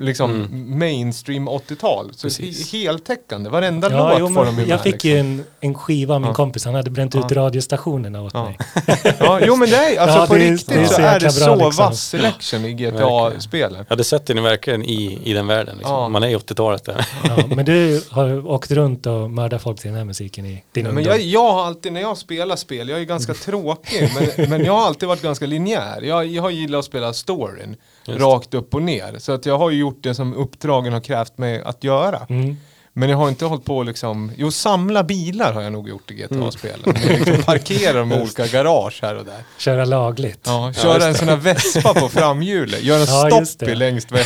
[0.00, 0.78] liksom Mm.
[0.78, 2.10] mainstream 80-tal.
[2.14, 2.72] Så Precis.
[2.72, 3.50] heltäckande.
[3.50, 5.30] Varenda Ja, låt jo, får de men ju jag med, fick ju liksom.
[5.30, 6.34] en, en skiva av min Ja.
[6.34, 6.64] kompis.
[6.64, 7.36] Han hade bränt ut Ja.
[7.36, 8.44] radiostationerna åt Ja.
[8.44, 8.58] mig.
[9.18, 11.20] Ja, jo men det är alltså Ja, på det riktigt det är så så är
[11.20, 11.84] det så liksom.
[11.84, 12.72] vass selection i.
[12.74, 13.86] GTA-spelen.
[13.88, 15.76] Ja, det sätter ni verkligen i, i den världen.
[15.76, 15.94] Liksom.
[15.94, 16.08] Ja.
[16.08, 17.06] Man är i 80-talet där.
[17.24, 20.84] Ja, men du har åkt runt och mördat folk till den här musiken i din
[20.84, 21.12] Men ungdom.
[21.12, 24.72] jag, jag har alltid, när jag spelar spel, jag är ganska tråkig, men, men jag
[24.72, 26.02] har alltid varit ganska linjär.
[26.02, 28.20] Jag, jag har gillat att spela storyn, Just.
[28.20, 29.14] rakt upp och ner.
[29.18, 32.26] Så att jag har ju gjort det som uppdragen har krävt mig att göra.
[32.28, 32.56] Mm.
[32.96, 36.22] Men jag har inte hållit på liksom, jo samla bilar har jag nog gjort i
[36.30, 36.40] Mm.
[36.40, 36.94] GTA-spelen.
[37.08, 39.44] Liksom parkera dem i olika garage här och där.
[39.58, 40.40] Köra lagligt.
[40.44, 43.74] Ja, Ja, köra just en sån här vespa på framhjulet, göra en Ja, stopp i
[43.74, 44.20] längst vad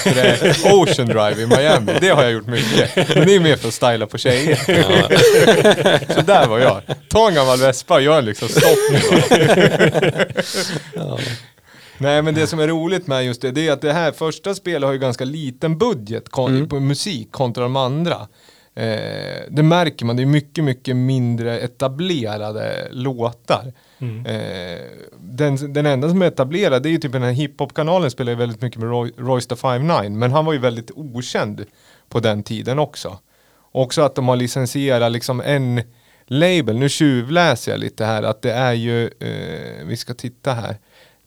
[0.72, 1.92] Ocean Drive i Miami.
[2.00, 2.96] Det har jag gjort mycket.
[3.08, 4.58] Men det är mer för att styla på tjejer.
[4.68, 5.08] Ja.
[6.14, 6.82] Så där var jag.
[7.08, 8.78] Ta en gammal vespa och gör liksom stopp.
[10.94, 11.18] Ja.
[11.98, 14.54] Nej men det som är roligt med just det, det är att det här första
[14.54, 16.68] spelet har ju ganska liten budget Mm.
[16.68, 18.28] på musik kontra de andra.
[18.74, 23.72] Eh, det märker man, det är mycket, mycket mindre etablerade låtar.
[23.98, 24.26] Mm.
[24.26, 24.78] Eh,
[25.20, 28.38] den, den enda som är etablerad det är ju typ den här hiphop-kanalen spelar ju
[28.38, 31.64] väldigt mycket med Roy, Royce da 5'9 men han var ju väldigt okänd
[32.08, 33.18] på den tiden också.
[33.72, 35.82] Också att de har licensierat liksom en
[36.26, 40.76] label, nu tjuvläser jag lite här, att det är ju, eh, vi ska titta här.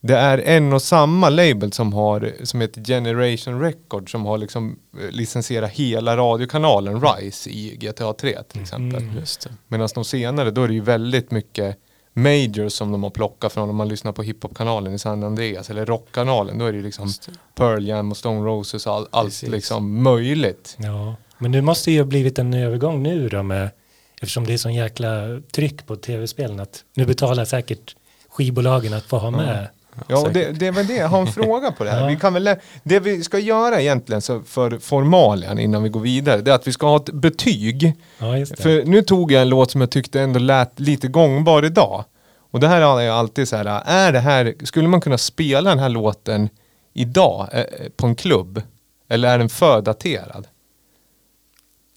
[0.04, 4.80] Det är en och samma label som har, som heter Generation Record som har liksom
[5.02, 9.04] eh, licensierat hela radiokanalen RISE i GTA 3 till exempel.
[9.04, 9.18] Mm.
[9.18, 9.50] Just det.
[9.68, 11.78] Medan de senare, då är det ju väldigt mycket
[12.14, 15.86] majors som de har plockat från om man lyssnar på hiphop-kanalen i San Andreas eller
[15.86, 16.58] rockkanalen.
[16.58, 17.32] Då är det ju liksom det.
[17.56, 20.78] Pearl Jam och Stone Roses och all, allt liksom möjligt.
[20.80, 23.70] Ja, men det måste ju ha blivit en övergång nu då med,
[24.16, 27.96] eftersom det är sån jäkla tryck på tv-spelen att nu betalar säkert
[28.30, 29.68] skivbolagen att få ha med.
[30.08, 32.02] Ja, och det, det är väl det, jag har en fråga på det här.
[32.02, 32.08] Ja.
[32.08, 36.42] Vi kan väl, det vi ska göra egentligen så för formalian innan vi går vidare,
[36.42, 37.94] det är att vi ska ha ett betyg.
[38.18, 38.64] Ja, just det.
[38.64, 42.06] För nu tog jag en låt som jag tyckte ändå lät lite gångbar idag.
[42.52, 45.70] Och det här har jag alltid så här, är det här, skulle man kunna spela
[45.70, 46.50] den här låten
[46.94, 47.64] idag eh,
[47.96, 48.62] på en klubb?
[49.10, 50.48] Eller är den för daterad?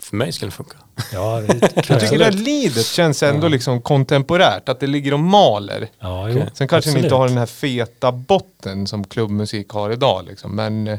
[0.02, 0.76] För mig skulle det funka.
[1.12, 1.60] Ja, Jag
[2.00, 5.88] tycker det här lidet känns ändå liksom kontemporärt, att det ligger och maler.
[5.98, 7.12] Ja, jo, Sen kanske ni inte absolut.
[7.12, 10.98] har den här feta botten som klubbmusik har idag liksom, men eh,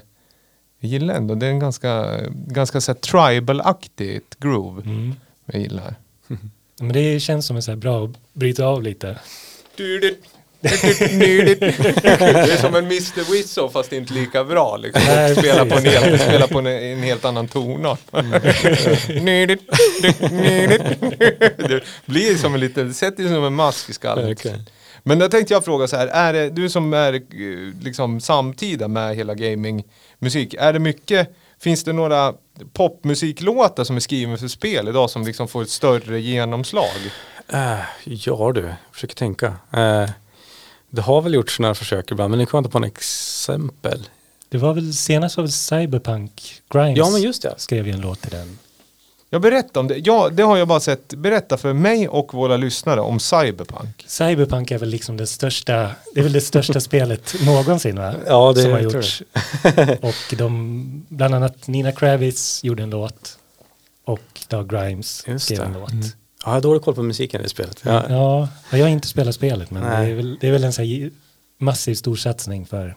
[0.79, 5.13] jag gillar ändå, det är en ganska, ganska tribal-aktigt groove Mm.
[5.45, 5.95] jag gillar.
[6.79, 9.17] Men det känns som en så bra att bryta av lite.
[10.65, 13.31] Det är som en Mr.
[13.31, 15.03] Wizzo fast inte lika bra liksom.
[15.07, 17.99] Nej, Spela på en helt, spela på en, en helt annan tonart.
[21.57, 24.25] Det blir som en liten, sätter sig som en mask i skallen.
[24.25, 24.65] Verkligen.
[25.03, 27.21] Men då tänkte jag fråga så här, är det, du som är
[27.83, 32.33] liksom samtida med hela gamingmusik, är det mycket, finns det några
[32.73, 37.11] popmusiklåtar som är skrivna för spel idag som liksom får ett större genomslag?
[37.53, 39.53] Äh, ja du, jag försöker tänka.
[39.73, 40.09] Äh,
[40.95, 44.09] det har väl gjorts sådana försök ibland, men nu kommer jag inte på en exempel.
[44.49, 47.53] Det var väl senast var väl Cyberpunk Grimes Ja, men just det.
[47.57, 48.59] skrev ju en låt till den.
[49.29, 49.97] Jag berättar om det.
[49.97, 51.07] Ja, det har jag bara sett.
[51.13, 54.03] Berätta för mig och våra lyssnare om Cyberpunk.
[54.07, 55.73] Cyberpunk är väl liksom det största,
[56.13, 58.13] det är väl det största spelet någonsin va?
[58.27, 59.21] Ja, det Som har gjorts.
[60.01, 63.37] och de, bland annat Nina Kravitz gjorde en låt
[64.05, 65.65] och Doug Grimes Just skrev det.
[65.65, 65.91] en låt.
[66.45, 67.79] Ja, jag har dålig koll på musiken i det spelet.
[67.83, 68.03] Ja.
[68.09, 70.81] Ja, jag har inte spelat spelet men det är, väl, det är väl en så
[70.81, 71.09] här
[71.59, 72.95] massiv storsatsning för,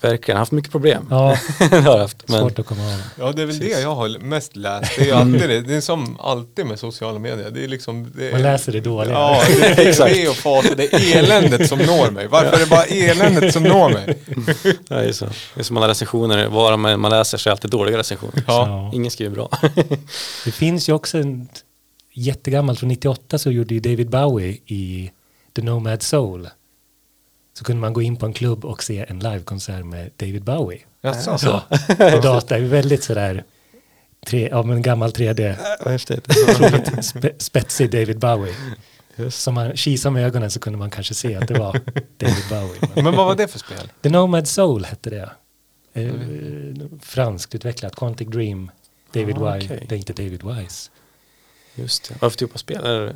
[0.00, 1.06] Verkligen, haft mycket problem.
[1.10, 2.28] ja, det har jag haft.
[2.28, 3.00] Men, svårt att komma av.
[3.18, 4.92] Ja, det är väl det jag har mest läst.
[4.98, 5.60] Det är alltid det.
[5.60, 7.50] Det är som alltid med sociala medier.
[7.50, 8.12] Det är liksom...
[8.16, 9.14] Det är, Man läser det dåliga.
[9.14, 10.14] Ja, det är Exakt.
[10.14, 10.66] det och fas.
[10.76, 12.26] Det är eländet som når mig.
[12.26, 14.18] Varför är det bara eländet som når mig?
[14.88, 15.24] ja, det är så.
[15.54, 18.44] Det är som alla recensioner, vara man, man läser så är alltid dåliga recensioner.
[18.46, 18.90] Ja.
[18.94, 19.48] Ingen skriver bra.
[20.44, 21.48] Det finns ju också en
[22.16, 25.10] jättegammal från 98 så gjorde ju David Bowie i
[25.56, 26.48] The Nomad Soul.
[27.58, 30.80] Så kunde man gå in på en klubb och se en livekonsert med David Bowie.
[31.02, 31.38] Jaså?
[31.38, 31.60] Så,
[31.96, 33.44] på data väldigt sådär,
[34.26, 36.26] tre, ja men gammal 3D, Vad häftigt.
[37.04, 38.54] spe, spetsig David Bowie.
[39.16, 39.42] Just.
[39.42, 41.80] Som man kisade med ögonen så kunde man kanske se att det var
[42.18, 42.80] David Bowie.
[43.04, 43.88] Men vad var det för spel?
[44.02, 45.30] The Nomad Soul hette det.
[45.92, 46.12] Eh,
[47.00, 48.70] franskt utvecklat, Quantic Dream,
[49.12, 49.86] David Ah, Wise, okej.
[49.88, 50.90] det är inte David Wise.
[51.78, 52.14] Just det.
[52.20, 52.84] Vad för typ av spel?
[52.84, 53.14] Är det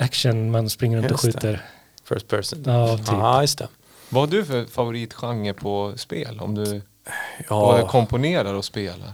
[0.00, 1.32] Action, man springer runt och Just det.
[1.32, 1.64] skjuter.
[2.08, 2.62] first person?
[2.66, 3.06] Ja, typ.
[3.08, 3.68] Ja, just det.
[4.08, 6.40] Vad har du för favoritgenre på spel?
[6.40, 6.82] Om du
[7.48, 9.12] Ja, både komponerar och spelar?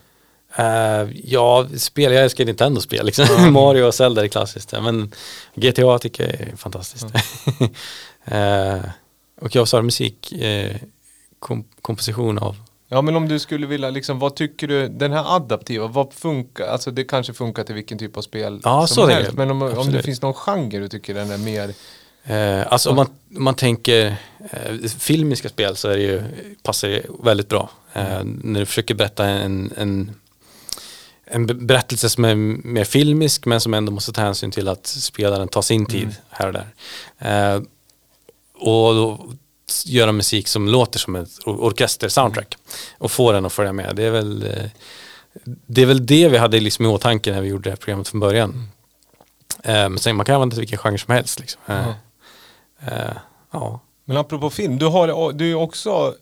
[0.56, 3.52] Eh, ja, spel, jag älskar Nintendo-spel liksom.
[3.52, 4.72] Mario och Zelda är klassiskt.
[4.72, 5.12] Men
[5.54, 7.06] GTA tycker jag är fantastiskt.
[8.24, 8.80] Eh,
[9.40, 10.76] och jag sa musik, eh,
[11.38, 12.56] kom, komposition av
[12.92, 16.66] Ja men om du skulle vilja liksom, vad tycker du, den här adaptiva, vad funkar,
[16.66, 19.32] alltså det kanske funkar till vilken typ av spel Ja, som så helst.
[19.32, 21.74] Men om, om det finns någon genre du tycker den är mer,
[22.24, 24.06] Eh, alltså om man, man tänker
[24.52, 26.22] eh, filmiska spel så är det ju,
[26.62, 27.70] passar det väldigt bra.
[27.92, 30.10] Eh, när du försöker berätta en, en,
[31.24, 34.86] en be- berättelse som är mer filmisk men som ändå måste ta hänsyn till att
[34.86, 36.66] spelaren tar sin tid här och där.
[37.18, 37.62] Eh,
[38.54, 39.28] och då
[39.86, 42.56] göra musik som låter som ett or- orkester-soundtrack
[42.98, 43.96] och få den att följa med.
[43.96, 44.70] Det är väl, eh,
[45.66, 48.08] det, är väl det vi hade liksom i åtanke när vi gjorde det här programmet
[48.08, 48.68] från början.
[49.64, 51.40] Eh, men sen man kan använda vilken genre som helst.
[51.40, 51.60] Liksom.
[51.66, 51.94] Ja.
[52.86, 53.16] eh,
[53.50, 53.80] ja.
[54.04, 56.14] men apropå film, du har du är också,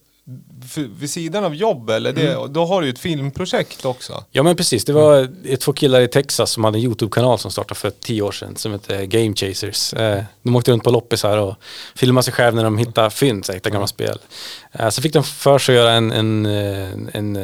[0.99, 2.53] vid sidan av jobb eller det, Mm.
[2.53, 4.25] då har du ju ett filmprojekt också.
[4.31, 7.51] ja men precis, det var ett två killar i Texas som hade en YouTube-kanal som
[7.51, 9.93] startade för tio år sedan som hette Game Chasers.
[9.95, 11.55] Eh, de åkte runt på loppisar och
[11.95, 14.19] filmade sig själva när de hittade fynd, så hittade gamla spel.
[14.73, 17.37] Eh, så fick de för sig att göra en, en, eh, en,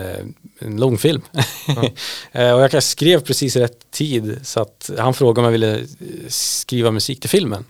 [0.59, 1.23] en långfilm.
[2.33, 5.87] eh, och jag skrev precis i rätt tid så att han frågade om jag ville
[6.29, 7.65] skriva musik till filmen.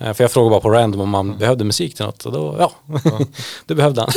[0.00, 2.56] Eh, För jag frågade bara på random om man behövde musik till något och då,
[2.58, 2.72] ja,
[3.66, 4.10] det behövde han.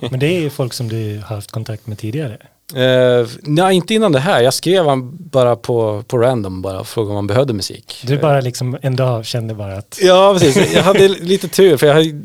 [0.10, 2.36] Men det är ju folk som du har haft kontakt med tidigare.
[2.74, 4.40] Eh, nej, inte innan det här.
[4.42, 8.04] Jag skrev han bara på, på random bara och frågade om han behövde musik.
[8.06, 10.72] Du bara liksom en dag kände bara att Ja, precis.
[10.74, 12.22] Jag hade lite tur för jag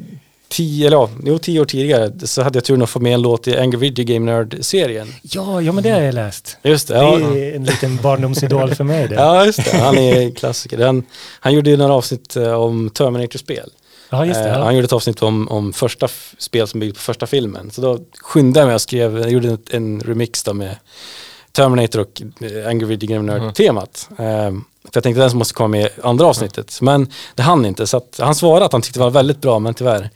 [0.54, 3.22] tio, eller ja, jo, tio år tidigare så hade jag turen att få med en
[3.22, 5.14] låt i Angry Video Game Nerd-serien.
[5.22, 6.58] ja, ja men det har jag läst.
[6.64, 6.94] Just det.
[6.94, 9.16] Det Ja, är en liten barndomsidol för mig det.
[9.26, 9.78] ja just det.
[9.78, 10.86] Han är klassiker.
[10.86, 11.04] Han,
[11.40, 13.70] han gjorde ju några avsnitt eh, om Terminator-spel.
[14.10, 14.50] Ja, just det.
[14.50, 14.64] Eh, Ja.
[14.64, 17.72] Han gjorde ett avsnitt om, om första spel som byggde på första filmen.
[17.72, 20.76] Så då skyndade jag mig och skrev, jag gjorde en, en remix då med
[21.56, 24.08] Terminator och eh, Angry Video Game Nerd-temat.
[24.12, 26.82] Eh, för jag tänkte den som måste komma med i andra avsnittet.
[26.82, 27.88] Men det hann inte.
[27.88, 30.10] Så att han svarade att han tyckte det var väldigt bra, men tyvärr.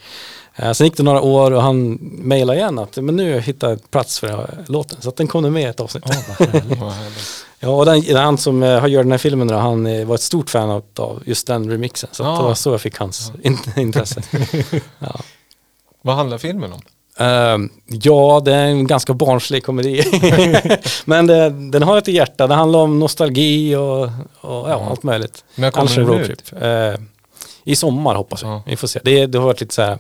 [0.56, 3.92] Eh, sen gick det några år och han mejlade igen att men nu hittade jag
[3.92, 5.02] plats för den här låten.
[5.02, 6.04] Så att den kom nu med i ett avsnitt.
[6.10, 6.80] Härligt.
[7.60, 10.22] Ja, och den, han som eh, har gjort den här filmen då, han var ett
[10.22, 12.10] stort fan av, just den remixen.
[12.12, 12.38] Så Ah.
[12.38, 14.22] det var så jag fick hans in, intresse.
[15.00, 15.20] ja.
[16.02, 16.82] Vad handlar filmen om?
[17.18, 20.04] Ehm, ja, det är en ganska barnslig komedi.
[21.06, 22.48] Men det, den har ett hjärta.
[22.48, 24.04] Det handlar om nostalgi och,
[24.42, 25.44] och ja, allt möjligt.
[25.56, 26.54] När kommer den ut?
[26.62, 27.02] Eh,
[27.64, 28.52] I sommar hoppas jag.
[28.52, 28.64] Ja.
[28.66, 29.00] Vi får se.
[29.04, 29.98] Det, det har varit lite så här,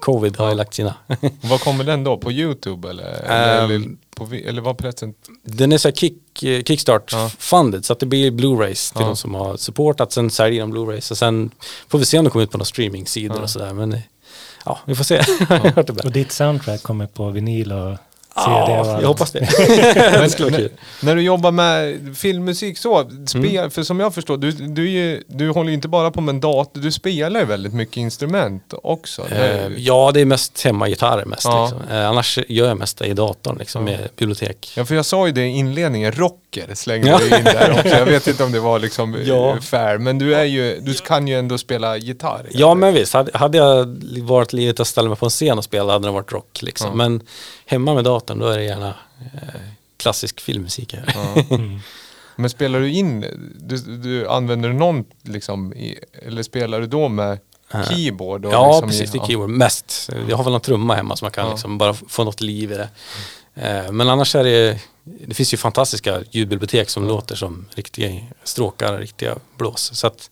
[0.00, 0.94] covid har ju lagt sina.
[1.40, 2.16] Vad kommer den då?
[2.16, 3.04] På YouTube eller?
[3.04, 3.70] eller, Ehm.
[3.70, 5.16] eller, på, eller vad present?
[5.44, 7.30] Den är så kick, eh, kickstart Ja.
[7.38, 10.12] funded så att det blir Blu-rays till de som har supportat.
[10.12, 11.50] Sen säljer de Blu-rays och sen
[11.88, 13.72] får vi se om det kommer ut på några streaming-sidor och sådär.
[13.72, 13.96] Men
[14.64, 15.20] ja, vi får se.
[15.48, 15.82] Ja.
[16.04, 17.98] Och ditt soundtrack kommer på vinyl och
[18.46, 19.40] Ja, jag hoppas det.
[20.22, 20.70] Det skulle vara när, kul.
[21.02, 23.70] när du jobbar med filmmusik så, spel, Mm.
[23.70, 26.40] för som jag förstår, du, du, ju, du håller ju inte bara på med en
[26.40, 29.22] dator, du spelar ju väldigt mycket instrument också.
[29.30, 31.44] Eh, ja, det är mest hemmagitarrer mest.
[31.44, 31.62] Ja.
[31.72, 31.96] Liksom.
[31.96, 34.72] Eh, annars gör jag mest det i datorn liksom, med bibliotek.
[34.76, 37.18] Ja, för jag sa ju det i inledningen, rocker slängde Ja.
[37.18, 37.88] du in där också.
[37.88, 39.34] Jag vet inte om det var liksom Ja.
[39.54, 39.60] ja.
[39.60, 42.46] fair, men du är ju, du kan ju ändå spela gitarr.
[42.50, 45.64] Ja men visst, hade, hade jag varit livet att ställa mig på en scen och
[45.64, 46.96] spela hade det varit rock liksom.
[46.98, 47.20] Men
[47.68, 48.88] hemma med datorn då är det gärna
[49.34, 49.60] eh,
[49.96, 50.94] klassisk filmmusik.
[51.14, 51.42] Ja.
[51.50, 51.78] Mm.
[52.40, 53.20] Men spelar du in,
[53.60, 57.38] du, du använder du någon liksom, i, eller spelar du då med
[57.88, 58.44] keyboard?
[58.44, 59.14] Och Ja, liksom precis.
[59.14, 59.48] i, Det är keyword.
[59.50, 60.10] Mest.
[60.28, 61.50] Jag har väl någon trumma hemma som man kan Ja.
[61.52, 62.88] liksom bara få något liv i det.
[63.54, 68.98] Eh, Men annars är det, det finns ju fantastiska ljudbibliotek som låter som riktiga stråkar,
[68.98, 69.90] riktiga blås.
[69.94, 70.30] Så att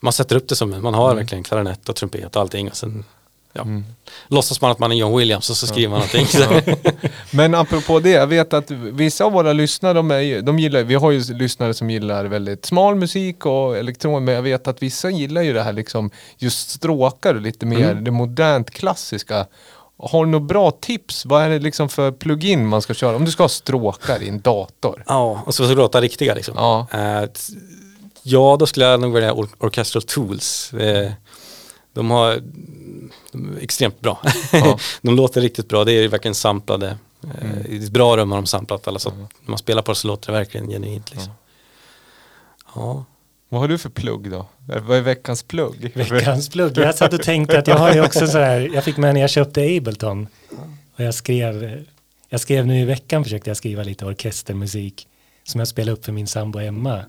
[0.00, 3.04] man sätter upp det som, man har verkligen klarinett och trumpet och allting och sen
[3.52, 3.84] ja, Mm.
[4.28, 6.26] låtsas man att man är John Williams och så skriver man någonting.
[6.26, 6.60] Så,
[7.36, 10.94] Men apropå det, jag vet att vissa av våra lyssnare, de, är, de gillar, vi
[10.94, 15.10] har ju lyssnare som gillar väldigt smal musik och elektron, men jag vet att vissa
[15.10, 18.04] gillar ju det här liksom, just stråkar och lite mer Mm.
[18.04, 19.46] det modernt klassiska.
[20.02, 21.26] Har du några bra tips?
[21.26, 23.16] Vad är det liksom för plugin man ska köra?
[23.16, 25.04] Om du ska ha stråkar i en dator.
[25.06, 26.54] ja, och så ska det låta riktiga liksom.
[26.56, 26.86] Ja.
[27.26, 27.52] T-
[28.22, 30.72] Ja, då skulle jag nog välja Or- Orchestral Tools.
[30.74, 31.10] Eh,
[31.92, 32.42] De har
[33.32, 34.22] de är extremt bra.
[34.52, 34.78] Ja.
[35.02, 36.86] de låter riktigt bra, det är verkligen samplade.
[36.86, 37.66] Eh, Mm.
[37.68, 39.96] I ett bra rum har de samplat alla så att när man spelar på det
[39.96, 41.10] så låter det verkligen genuint.
[41.10, 41.32] Liksom.
[42.74, 43.04] Ja.
[43.48, 44.46] Vad har du för plugg då?
[44.66, 45.92] Vad är veckans plugg?
[45.94, 46.78] Veckans plugg.
[46.78, 49.20] Jag satt och tänkte att jag har ju också så här, jag fick med när
[49.20, 50.28] jag köpte Ableton.
[50.96, 51.84] Och jag skrev,
[52.28, 55.08] jag skrev nu i veckan försökte jag skriva lite orkestermusik
[55.44, 57.04] som jag spelade upp för min sambo Emma.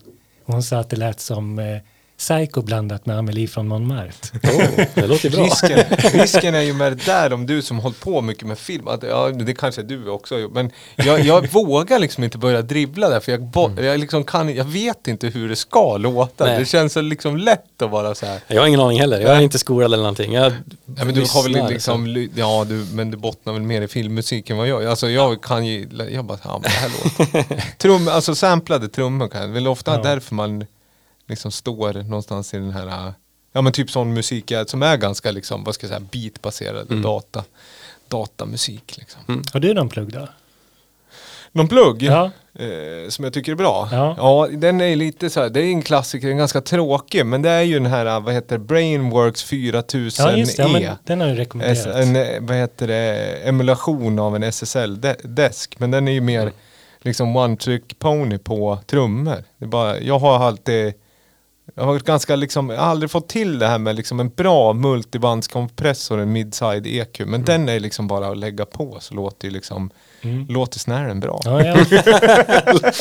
[0.46, 1.78] Och hon sa att det lät som eh,
[2.22, 4.12] Psycho blandat med Amelie från Montmartre.
[4.44, 5.44] Oh, det låter bra.
[5.44, 5.80] Risken,
[6.14, 9.04] risken är ju med det där om du som hållit på mycket med film, att,
[9.04, 13.10] ja, det kanske du också har gjort, men jag, jag vågar liksom inte börja dribbla
[13.10, 16.46] där för jag, bo, jag, liksom kan, jag vet inte hur det ska låta.
[16.46, 16.60] Nej.
[16.60, 18.40] Det känns så liksom lätt att vara så här.
[18.48, 20.34] Jag har ingen aning heller, jag är inte skolad eller någonting.
[20.34, 20.54] Jag
[20.98, 24.50] Ja, men du har väl liksom, ja du, men du bottnar väl mer i filmmusik
[24.50, 27.64] än vad jag Alltså jag kan ju, jag bara, ja men det här låter.
[27.78, 30.02] Trum, alltså samplade trummor kan jag, väl ofta Ja.
[30.04, 30.66] därför man
[31.32, 33.14] liksom står någonstans i den här,
[33.54, 36.92] ja men typ sån musik är- som är ganska liksom, vad ska jag säga, beatbaserad
[36.92, 37.02] Mm.
[37.04, 37.44] data,
[38.08, 39.44] datamusik liksom.
[39.54, 40.28] Har du någon plugg då?
[41.52, 42.32] Någon plugg Ja.
[42.60, 43.90] eh, som jag tycker är bra?
[43.92, 44.48] Ja.
[44.52, 47.50] den är lite så här, det är en klassiker, den är ganska tråkig, men det
[47.50, 50.64] är ju den här, vad heter Brainworks 4000 Ja, just det.
[50.64, 50.72] Ja, E.
[50.82, 51.96] men den har du rekommenderat.
[51.96, 55.76] En, vad heter det, emulation av en SSL-desk.
[55.80, 56.52] Men den är ju mer
[57.02, 59.44] liksom one trick pony på trummor.
[59.58, 60.94] Det är bara, jag har alltid,
[61.76, 64.74] jag har ganska liksom, jag har aldrig fått till det här med liksom en bra
[64.74, 67.20] multibandskompressor, en midside EQ.
[67.26, 69.90] Men den är liksom bara att lägga på så låter ju liksom,
[70.24, 70.48] Mm.
[70.48, 71.42] låter snären bra.
[71.44, 71.76] Ja, ja.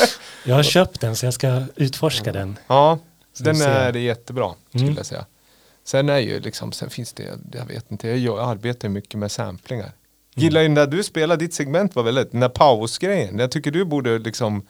[0.44, 2.58] jag har köpt den så jag ska utforska den.
[2.66, 2.98] Ja,
[3.32, 4.96] Så den är jättebra skulle Mm.
[4.96, 5.26] jag säga.
[5.84, 9.92] Sen är ju liksom, sen finns det, jag vet inte, jag arbetar mycket med samplingar.
[10.34, 13.38] Gillar ju när du spelar, ditt segment var väldigt, den där pausgrejen.
[13.38, 14.66] Jag tycker du borde liksom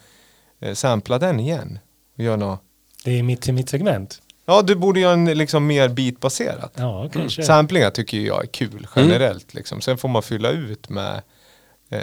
[0.60, 1.78] eh, sampla den igen.
[2.18, 2.58] Och göra nå-
[3.04, 4.22] Det är mitt till mitt segment.
[4.46, 6.72] Ja, du borde göra en liksom mer beatbaserat.
[6.76, 7.42] Ja, kanske.
[7.42, 9.54] Samplingar tycker jag är kul generellt.
[9.54, 9.80] Liksom.
[9.80, 11.22] Sen får man fylla ut med,
[11.88, 12.00] eh,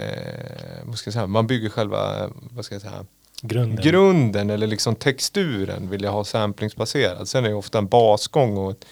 [0.84, 3.04] vad ska jag säga, man bygger själva, vad ska jag säga,
[3.42, 3.84] Grunden.
[3.84, 7.28] grunden eller liksom texturen vill jag ha samplingsbaserad.
[7.28, 8.84] Sen är det ofta en basgång och ett,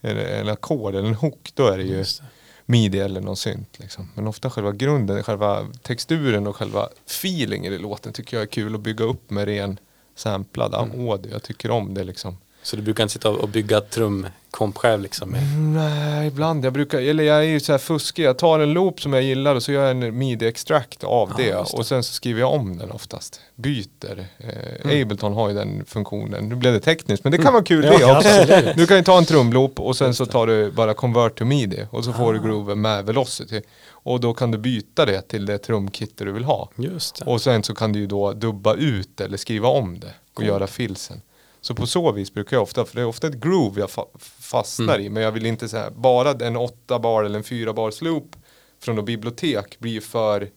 [0.00, 1.50] eller en ackord eller en hook.
[1.54, 2.22] Då är det ju det.
[2.66, 3.78] midi eller någon synt.
[3.78, 4.08] Liksom.
[4.14, 8.74] Men ofta själva grunden, själva texturen och själva feelingen i låten tycker jag är kul
[8.74, 9.78] att bygga upp med ren
[10.22, 11.32] samplad audio.
[11.32, 12.36] Jag tycker om det liksom.
[12.64, 15.30] Så du brukar inte sitta och bygga trumkomp själv liksom?
[15.30, 15.42] Med.
[15.58, 16.64] Nej, ibland.
[16.64, 18.22] Jag brukar, eller jag är ju så här fuskig.
[18.24, 21.36] Jag tar en loop som jag gillar och så gör jag en midi-extract av Ja,
[21.36, 21.50] det.
[21.50, 21.56] det.
[21.56, 23.40] Och sen så skriver jag om den oftast.
[23.54, 24.26] Byter.
[24.38, 26.48] Eh, Ableton har ju den funktionen.
[26.48, 28.28] Nu blev det tekniskt, men det kan vara kul det Ja, också.
[28.28, 28.76] absolut.
[28.76, 31.86] Du kan ju ta en trumloop och sen så tar du bara convert to midi.
[31.90, 33.60] Och så får du grooven med velocity.
[33.90, 36.70] Och då kan du byta det till det trumkit du vill ha.
[36.76, 37.24] Just det.
[37.24, 40.66] Och sen så kan du ju då dubba ut eller skriva om det och göra
[40.66, 41.20] filsen.
[41.64, 44.18] Så på så vis brukar jag ofta, för det är ofta ett groove jag fa-
[44.40, 48.00] fastnar i, men jag vill inte säga bara en åtta bar eller en fyra bars
[48.02, 48.36] loop
[48.80, 50.48] från ett bibliotek blir för,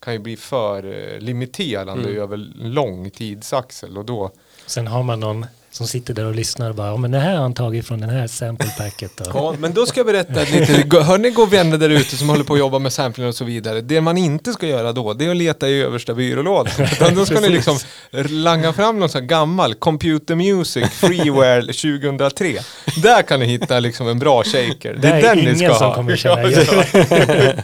[0.00, 0.84] kan ju bli för
[1.14, 4.30] eh, limiterande över en lång tidsaxel och då,
[4.66, 7.34] Sen har man någon som sitter där och lyssnar och bara, ja men det här
[7.34, 9.24] har han tagit från den här sample packet då.
[9.34, 11.00] Ja, men då ska jag berätta lite.
[11.02, 13.44] Hör ni god vänner där ute som håller på att jobba med sampling och så
[13.44, 13.80] vidare.
[13.80, 16.72] Det man inte ska göra då, det är att leta i översta byrålådan.
[16.92, 17.78] Utan då ska ni liksom
[18.12, 22.56] langa fram någon sån här gammal Computer Music Freeware 2003.
[23.02, 24.94] Där kan ni hitta liksom en bra shaker.
[24.94, 25.94] Det Det är, är den ni ingen ska som ha.
[25.94, 27.62] kommer känna igen.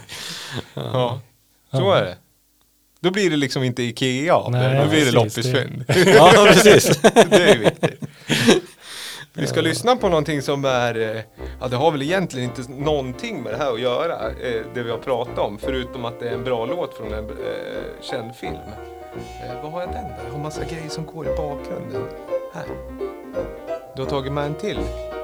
[0.75, 1.19] ja,
[1.71, 2.15] så är det.
[3.05, 5.85] Då blir det liksom inte Ikea av Nej, det, då blir det loppisfynd.
[6.05, 7.01] Ja, precis.
[7.29, 7.99] det är viktigt.
[9.33, 11.21] Vi ska lyssna på någonting som är, eh,
[11.61, 14.91] ja det har väl egentligen inte någonting med det här att göra, eh, det vi
[14.91, 17.33] har pratat om, förutom att det är en bra låt från en eh,
[18.01, 18.55] känd film.
[19.15, 20.17] Eh, vad har jag den där?
[20.25, 22.01] Jag har massa grejer som går i bakgrunden.
[22.53, 22.65] Här.
[23.95, 24.79] Du har tagit med en till.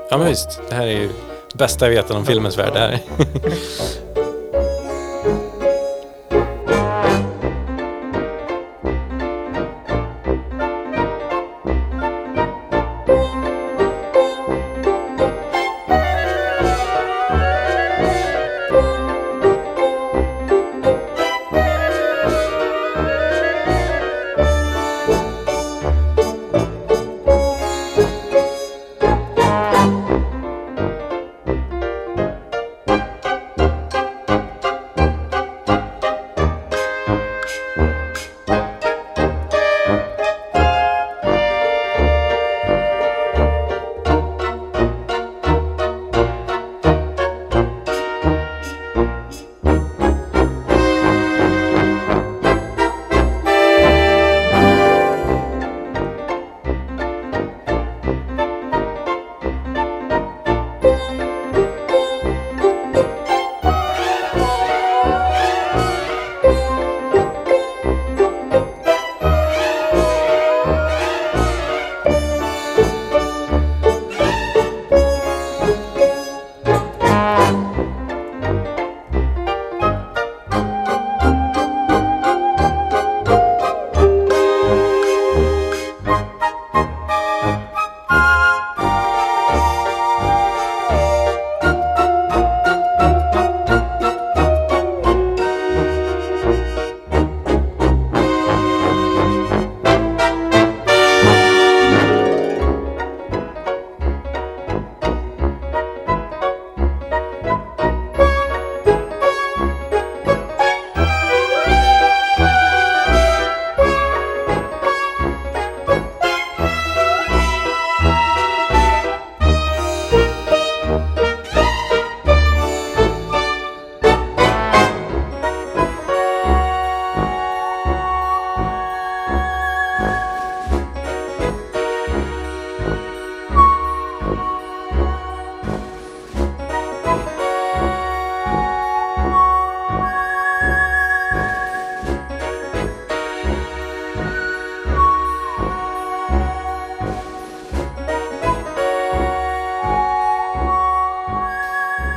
[0.09, 1.09] Ja men visst, det här är ju
[1.53, 2.73] bästa jag vet om filmens värld.
[2.73, 2.99] Det här.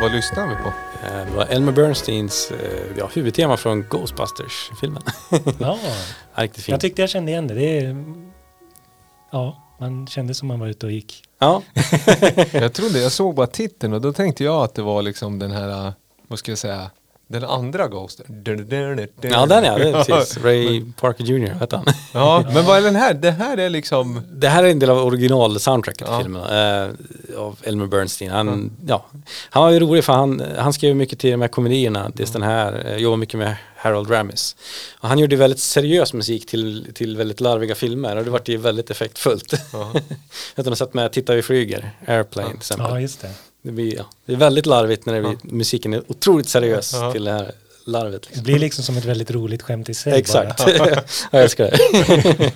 [0.09, 0.69] Lyssnar vi på?
[1.07, 5.03] Eh, Det var Elmer Bernsteins eh, ja, huvudtema från Ghostbusters-filmen.
[5.59, 5.79] Ja,
[6.67, 7.55] jag tyckte jag kände igen det.
[7.55, 8.05] det är,
[9.31, 11.23] ja, man kände som man var ute och gick.
[11.39, 11.63] Ja,
[12.53, 15.51] Jag trodde, jag såg bara titeln och då tänkte jag att det var liksom den
[15.51, 15.93] här,
[16.29, 16.91] vad ska jag säga,
[17.27, 18.27] den andra Ghosten.
[19.21, 20.39] ja den ja, det är precis.
[20.45, 21.47] Ray Parker Jr.
[21.49, 21.87] hette han.
[22.13, 23.15] Ja, men vad är den här?
[23.15, 26.21] Det här är liksom, Det här är en del av original-soundtracket till Ja.
[26.23, 28.31] filmen eh, av Elmer Bernstein.
[28.31, 29.07] Han, ja,
[29.51, 32.43] han var ju rolig för han, han skrev mycket till de här komedierna, dels den
[32.43, 34.57] här, eh, jobbade mycket med Harold Ramis.
[35.01, 38.57] Och han gjorde väldigt seriös musik till, till väldigt larviga filmer och det vart ju
[38.57, 39.53] väldigt effektfullt.
[39.73, 39.93] Ja.
[40.55, 42.87] Jag har sett med Titta vi flyger, Airplane till exempel.
[42.91, 43.31] Ja, just det.
[43.65, 47.13] Det, blir, ja, det är väldigt larvigt när det blir, musiken är otroligt seriös Ja.
[47.13, 47.53] till det här
[47.87, 48.23] larvet.
[48.23, 48.45] Det Liksom.
[48.45, 50.13] blir liksom som ett väldigt roligt skämt i sig.
[50.13, 50.89] Exakt, Bara.
[51.31, 52.53] jag älskar det.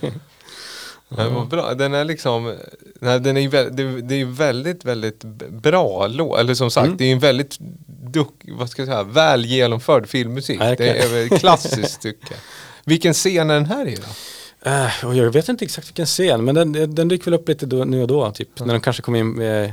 [1.09, 1.75] den var bra.
[1.75, 2.57] Den är liksom,
[3.01, 6.41] nej, den är ju det, det är ju väldigt, väldigt bra låt.
[6.41, 6.97] Eller som sagt, Mm.
[6.97, 7.57] det är en väldigt,
[8.13, 10.61] duck, vad ska jag säga, väl genomförd filmmusik.
[10.61, 10.95] Verkligen.
[10.95, 12.35] Det är väl ett klassiskt stycke.
[12.85, 14.03] Vilken scen är den här i då?
[14.71, 17.85] Uh, jag vet inte exakt vilken scen, men den, den dyker väl upp lite då,
[17.85, 18.61] nu och då, typ.
[18.61, 19.73] När de kanske kommer in med,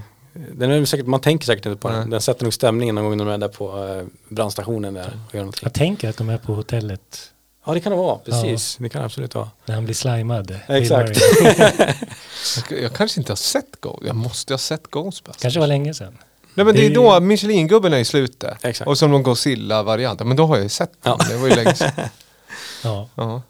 [0.53, 2.09] den är säkert, man tänker säkert inte på den.
[2.09, 5.35] Den sätter nog stämningen någon gång när de är där på uh, brandstationen där och
[5.35, 5.59] gör någonting.
[5.63, 7.31] Jag tänker att de är på hotellet
[7.67, 8.77] Ja, det kan det vara, precis.
[8.79, 9.49] Det kan det absolut vara.
[9.65, 10.59] när han blir slimad.
[10.67, 11.19] Exakt.
[12.69, 14.03] Jag, jag kanske inte har sett Ghost.
[14.05, 15.41] Jag måste ha sett Ghostbusters.
[15.41, 16.17] Kanske var länge sedan.
[16.53, 18.65] Nej men det Det är då Michelin-gubben är i slutet.
[18.65, 18.87] Exakt.
[18.87, 20.25] Och som någon Godzilla-variant.
[20.25, 21.15] Men då har jag ju sett den.
[21.19, 21.25] Ja.
[21.29, 21.91] Det var ju länge sedan.
[22.83, 23.41] Ja, Ja.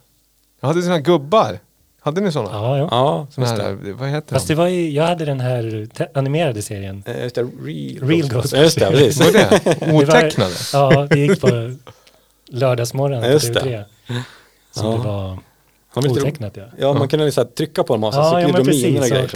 [0.59, 1.59] Jag hade sådana här gubbar.
[2.05, 2.49] Hade ni sådana?
[2.51, 2.87] ja, ja.
[2.91, 3.93] Ja, Såna här, det.
[3.93, 4.53] vad heter Fast de?
[4.53, 7.03] det var ju, jag hade den här animerade serien.
[7.05, 8.59] Eh, Just det, Real, Real Ghostbusters.
[8.61, 9.17] Just det, precis.
[9.19, 9.61] Vad är det?
[9.79, 10.53] Det var- Otecknade?
[10.73, 11.71] Ja, det gick på
[12.49, 13.59] lördagsmorgon på Just det.
[13.59, 13.83] TV3.
[14.71, 14.91] Som Ja.
[14.91, 15.39] det var
[15.93, 16.63] var otecknat ja.
[16.79, 19.09] Ja, man kunde liksom trycka på dem och så, Ja, så ja, men precis.
[19.09, 19.27] grejer.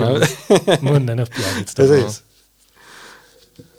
[0.77, 1.83] Så munnen upp jävligt stor.
[1.87, 2.23] Precis.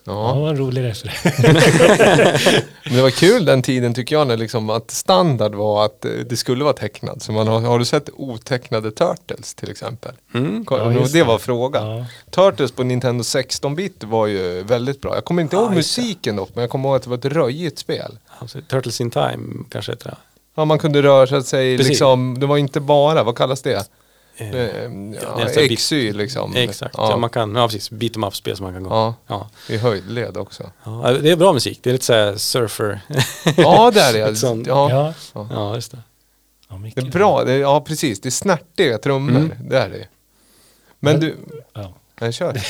[0.05, 0.34] Ja, Ja.
[0.34, 1.24] det var en rolig referens.
[2.84, 6.11] Men det var kul den tiden tycker jag när liksom att standard var att eh,
[6.11, 7.22] det skulle vara tecknad.
[7.22, 10.12] Så man har, har du sett otecknade Turtles till exempel?
[10.34, 10.64] Mm.
[10.70, 10.76] Ja,
[11.12, 11.88] det var frågan.
[11.98, 12.07] Ja.
[12.30, 15.14] Turtles på Nintendo 16-bit var ju väldigt bra.
[15.14, 17.24] Jag kommer inte Ja, ihåg musiken dock, men jag kommer ihåg att det var ett
[17.24, 18.18] röjigt spel.
[18.38, 18.68] Absolut.
[18.68, 20.16] Turtles in time kanske heter det.
[20.55, 21.88] Ja, man kunde röra sig Precis.
[21.88, 23.88] liksom, det var inte bara, vad kallas det?
[24.41, 26.57] Eh, Eh, det Ja, XY liksom.
[26.57, 27.11] Exakt, ja.
[27.11, 28.91] Ja, man kan, ja precis, beat em up-spel som man kan gå.
[28.91, 29.49] ja, Ja.
[29.68, 30.70] i höjdled också.
[30.84, 33.01] Ja, det är bra musik, det är lite såhär surfer.
[33.57, 34.64] Ja, där är det.
[34.68, 34.91] Ja,
[35.34, 35.99] Ja, ja, just det.
[36.68, 37.45] ja, det är bra.
[37.45, 38.20] Det är, ja, precis.
[38.20, 39.36] Det är snärtiga trummor.
[39.36, 39.53] Mm.
[39.61, 40.07] Det är det.
[41.01, 41.36] Men Men- du,
[41.74, 41.93] Ja.
[42.20, 42.61] nej, kör.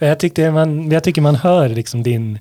[0.00, 2.38] Men Jag, tyckte man, jag tycker man hör liksom din,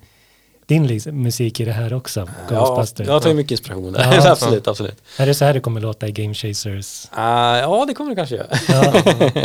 [0.70, 2.30] din liksom musik i det här också.
[2.50, 4.14] Ja, jag tar ju mycket inspiration där.
[4.14, 4.32] Ja.
[4.32, 4.96] absolut, absolut.
[5.18, 7.08] Är det så här det kommer låta i Game Chasers?
[7.12, 8.48] Ah, ja, det kommer det kanske göra.
[8.68, 8.94] Ja,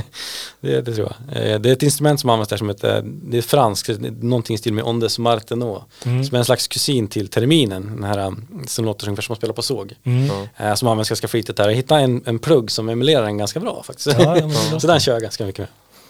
[0.61, 1.43] det, det tror jag.
[1.53, 3.89] Eh, Det är ett instrument som används där som heter, det är franskt,
[4.21, 5.83] någonting i stil med Ondes Martenot.
[6.05, 6.25] Mm.
[6.25, 9.37] Som är en slags kusin till terminen, den här um, som låter ungefär som man
[9.37, 9.93] spelar på såg.
[10.05, 10.31] mm.
[10.57, 11.69] Eh, Som används ganska flitigt där.
[11.69, 14.19] Jag hittade en, en plugg som emulerar den ganska bra faktiskt.
[14.19, 14.51] Ja,
[14.81, 15.69] Så den kör jag ganska mycket med.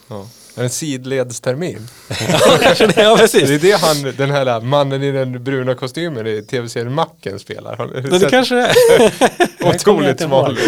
[0.09, 0.26] Ja.
[0.57, 1.88] En sidledstermin.
[2.09, 3.48] ja, kanske det, ja precis.
[3.48, 7.76] Det är det han, den här mannen i den bruna kostymen i tv-serien Macken spelar.
[7.76, 9.12] Har du Det, kanske det är.
[9.74, 10.59] Otroligt smal.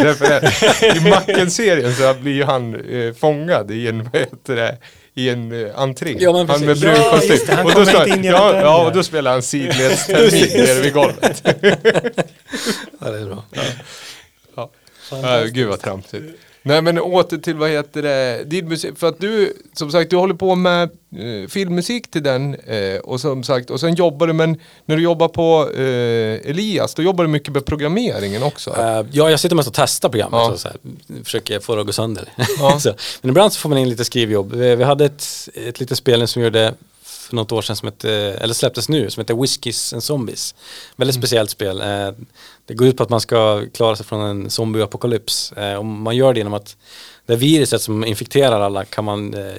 [0.96, 4.76] I Macken-serien så blir ju han eh, fångad i en, vad heter det,
[5.14, 6.16] i en eh, entring.
[6.20, 7.38] Ja, han med brun Ja, kostym.
[7.46, 11.42] det, och då in genom ja, ja, och då spelar han sidledstermin nere vid golvet.
[11.44, 13.44] Ja, det är bra.
[14.56, 14.70] Ja.
[15.10, 16.24] Ja, gud vad tramsigt.
[16.66, 20.16] Nej men åter till vad heter det, din musik, för att du som sagt du
[20.16, 20.82] håller på med
[21.16, 25.02] eh, filmmusik till den eh, och som sagt och sen jobbar du men när du
[25.02, 28.70] jobbar på eh, Elias då jobbar du mycket med programmeringen också.
[28.78, 30.52] Eh, ja, jag sitter mest och testar programmet Ja.
[30.52, 30.76] och så här,
[31.24, 32.28] försöker få det att gå sönder.
[32.58, 32.78] Ja.
[32.80, 34.54] så, men ibland så får man in lite skrivjobb.
[34.54, 36.74] Vi, vi hade ett, ett litet spel som gjorde
[37.26, 40.54] för något år sedan som hette, eller släpptes nu, som heter Whiskies and Zombies.
[40.96, 41.80] Väldigt speciellt spel.
[41.80, 42.10] Eh,
[42.66, 45.52] det går ut på att man ska klara sig från en zombieapokalyps.
[45.52, 46.76] Eh, och man gör det genom att
[47.26, 49.54] det viruset som infekterar alla kan man eh,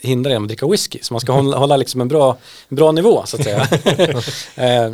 [0.00, 0.98] hindra genom att dricka whisky.
[1.02, 2.36] Så man ska hålla, hålla liksom en bra,
[2.68, 3.68] en bra nivå så att säga.
[4.56, 4.84] eh,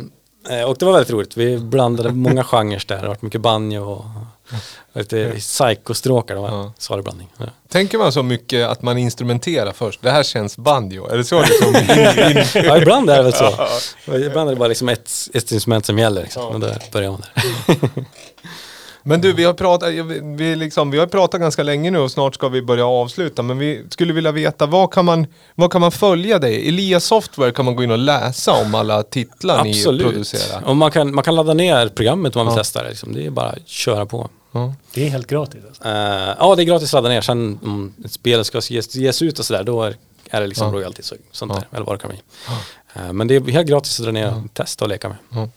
[0.59, 1.37] eh, och det var väldigt roligt.
[1.37, 2.95] Vi blandade många genrer där.
[2.95, 4.05] Det har varit mycket banjo och
[4.93, 6.35] lite psykostråkar.
[6.35, 6.63] Det var Ja.
[6.63, 7.27] en salig blandning.
[7.37, 7.45] Ja.
[7.69, 11.41] Tänker man så mycket att man instrumenterar först, det här känns banjo, är det så
[11.41, 11.73] liksom?
[12.65, 13.53] Ja, ibland är det väl så.
[14.17, 16.21] Ibland är det bara liksom ett, ett instrument som gäller.
[16.23, 16.43] Liksom.
[16.45, 17.43] Och där börjar man där.
[19.03, 19.89] Men du, vi har, pratat,
[20.37, 23.41] vi, liksom, vi har pratat ganska länge nu och snart ska vi börja avsluta.
[23.41, 26.67] Men vi skulle vilja veta, vad kan man, vad kan man följa dig?
[26.67, 30.63] Elias Software kan man gå in och läsa om alla titlar ni producerar.
[30.65, 32.63] Och man kan, man kan ladda ner programmet om man vill Ja.
[32.63, 32.89] testa det.
[32.89, 33.13] Liksom.
[33.13, 34.29] Det är bara att köra på.
[34.51, 34.73] Ja.
[34.93, 35.61] det är helt gratis.
[35.67, 35.83] Alltså.
[35.83, 37.21] Eh, ja, det är gratis att ladda ner.
[37.21, 39.95] Sen om ett spel ska ges, ges ut och sådär, då är,
[40.29, 40.73] är det liksom Ja.
[40.79, 41.59] royalties och sånt Ja.
[41.59, 42.21] där, eller vad det kan bli.
[42.93, 45.17] Eh, Men det är helt gratis att dra ner och testa och leka med.
[45.29, 45.49] Ja.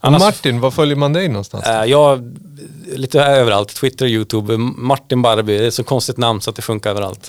[0.00, 1.64] Annars, Martin, var följer man dig någonstans?
[1.66, 2.36] eh, jag,
[2.86, 6.90] lite överallt, Twitter, YouTube, Martin Barby, det är så konstigt namn så att det funkar
[6.90, 7.28] överallt.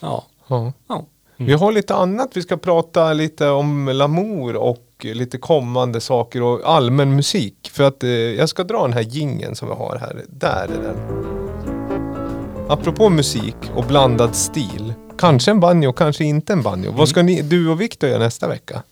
[0.00, 0.24] Ja.
[1.36, 6.60] Vi har lite annat, vi ska prata lite om Lamour och lite kommande saker och
[6.64, 7.70] allmän musik.
[7.72, 10.24] För att eh, jag ska dra den här gingen som vi har här.
[10.28, 10.96] Där är den.
[12.68, 14.94] Apropå musik och blandad stil.
[15.18, 16.92] Kanske en banjo, kanske inte en banjo.
[16.92, 18.82] Vad ska ni, du och Viktor göra nästa vecka?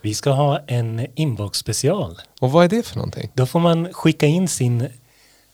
[0.00, 2.18] Vi ska ha en inbox special.
[2.40, 3.30] Och vad är det för någonting?
[3.34, 4.88] Då får man skicka in sin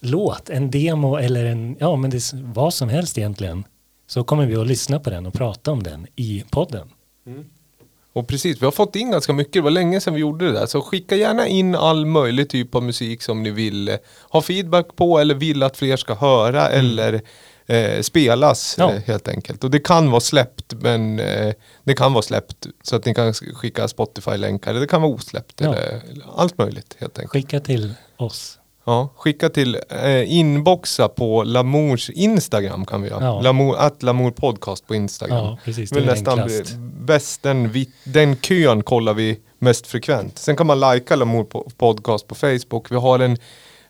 [0.01, 3.65] låt, en demo eller en, ja men det vad som helst egentligen.
[4.07, 6.89] Så kommer vi att lyssna på den och prata om den i podden.
[8.15, 9.53] Och precis, vi har fått in ganska mycket.
[9.53, 10.67] Det var länge sedan vi gjorde det där.
[10.67, 13.97] Så skicka gärna in all möjlig typ av musik som ni vill eh,
[14.31, 17.21] ha feedback på eller vill att fler ska höra eller
[17.67, 18.93] eh, spelas Ja.
[18.93, 19.65] eh, helt enkelt.
[19.65, 21.55] Och det kan vara släppt men eh,
[21.85, 24.75] det kan vara släppt så att ni kan skicka Spotify-länkar.
[24.75, 25.75] Det kan vara osläppt Ja.
[25.75, 27.33] eller allt möjligt helt enkelt.
[27.33, 28.59] Skicka till oss.
[28.87, 33.25] Ja, skicka till eh, inboxa på Lamours Instagram kan vi göra.
[33.25, 33.41] Ja.
[33.41, 35.37] Lamour, att Lamour podcast på Instagram.
[35.37, 35.91] Ja, precis.
[35.91, 36.75] Det är nästan enklast.
[37.01, 40.39] bäst, den, vi, den kön kollar vi mest frekvent.
[40.39, 42.91] Sen kan man likea Lamour po- podcast på Facebook.
[42.91, 43.37] Vi har en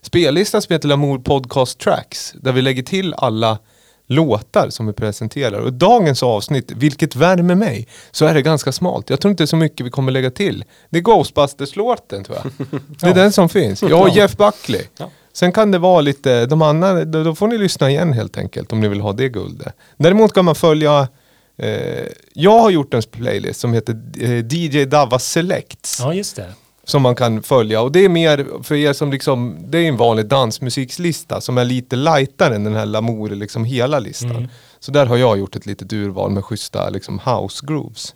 [0.03, 3.59] spellista som heter Lamour podcast tracks där vi lägger till alla
[4.07, 5.59] låtar som vi presenterar.
[5.59, 9.11] Och dagens avsnitt, vilket värmer mig, så är det ganska smalt.
[9.11, 10.65] Jag tror inte så mycket vi kommer lägga till.
[10.91, 12.67] Det är Ghostbusters-låten tror jag.
[13.01, 13.83] Det är den som finns.
[13.83, 14.83] Jag och Jeff Buckley.
[14.99, 15.11] Ja.
[15.33, 18.73] Sen kan det vara lite, de andra, då, då får ni lyssna igen helt enkelt
[18.73, 19.75] om ni vill ha det guldet.
[19.97, 21.09] Däremot kan man följa,
[21.57, 26.01] eh, jag har gjort en playlist som heter eh, DJ Dava Selects.
[26.01, 26.53] Ja, just det.
[26.85, 29.97] Som man kan följa och det är mer för er som liksom, det är en
[29.97, 34.30] vanlig dansmusikslista som är lite lightare än den här Lamour, liksom hela listan.
[34.30, 34.49] Mm.
[34.80, 38.14] Så där har jag gjort ett litet urval med schyssta liksom house grooves.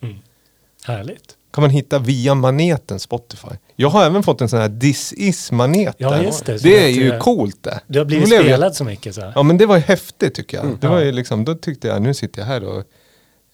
[0.84, 1.34] Härligt.
[1.52, 3.48] Kan man hitta via maneten Spotify.
[3.76, 5.94] Jag har även fått en sån här This is-manet.
[5.98, 6.62] Ja, just det.
[6.62, 7.80] Det är ju eh, coolt det.
[7.86, 9.32] Du har blivit blev jag- spelad så mycket så.
[9.34, 10.66] Ja men det var ju häftigt tycker jag.
[10.66, 10.90] det Ja.
[10.90, 12.78] var ju liksom, då tyckte jag, nu sitter jag här och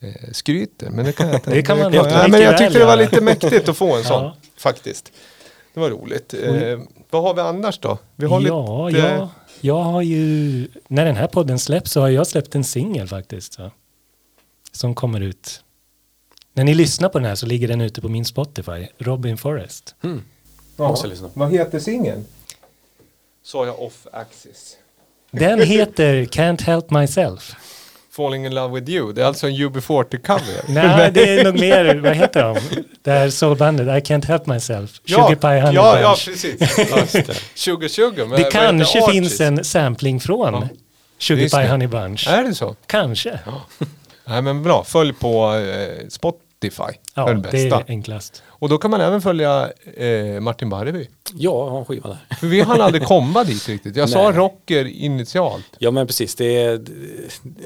[0.00, 0.90] eh, skryter.
[0.90, 1.50] Men det kan jag inte.
[1.50, 4.04] Det kan man ja, mycket men jag tyckte det var lite mäktigt att få en
[4.04, 4.22] sån.
[4.24, 4.36] Ja.
[4.56, 5.12] Faktiskt.
[5.74, 6.34] Det var roligt.
[6.34, 6.80] Eh,
[7.10, 7.98] vad har vi annars då?
[8.16, 9.00] Vi har ja, lite...
[9.00, 9.28] jag,
[9.60, 13.52] jag har ju, när den här podden släpps så har jag släppt en singel faktiskt.
[13.52, 13.70] Så,
[14.72, 15.64] som kommer ut.
[16.52, 19.94] När ni lyssnar på den här så ligger den ute på min Spotify, Robin Forrest.
[20.02, 20.22] Mm.
[20.76, 20.96] ja.
[21.34, 22.26] Vad heter singeln?
[23.42, 24.76] Sa jag off axis.
[25.30, 27.56] Den heter Can't Help Myself.
[28.16, 29.12] Falling in love with you.
[29.12, 30.64] Det är alltså en UB40-cover.
[30.68, 32.56] Nej, det är nog mer, vad heter de?
[33.02, 35.00] Det här soulbandet, I Can't Help Myself.
[35.04, 36.58] Ja, Sugar Pie Honey ja, ja, precis.
[37.12, 37.36] Det.
[37.54, 38.26] Sugar Sugar.
[38.26, 40.68] men Det kanske heter finns en sampling från Ja.
[41.18, 41.68] Sugar Pie det.
[41.68, 42.28] Honey Bunch.
[42.28, 42.76] Är det så?
[42.86, 43.38] Kanske.
[44.24, 46.08] Nej men bra, följ på eh,
[46.70, 46.98] Spotify.
[47.14, 47.80] Ja, det är det det bästa.
[47.80, 48.42] är enklast.
[48.46, 51.08] Och då kan man även följa eh, Martin Barreby.
[51.34, 52.36] Ja, jag har en skiva där.
[52.40, 53.96] För vi hann aldrig komma dit riktigt.
[53.96, 54.32] Jag sa Nej.
[54.38, 55.64] rocker initialt.
[55.78, 56.92] Ja men precis, det är d-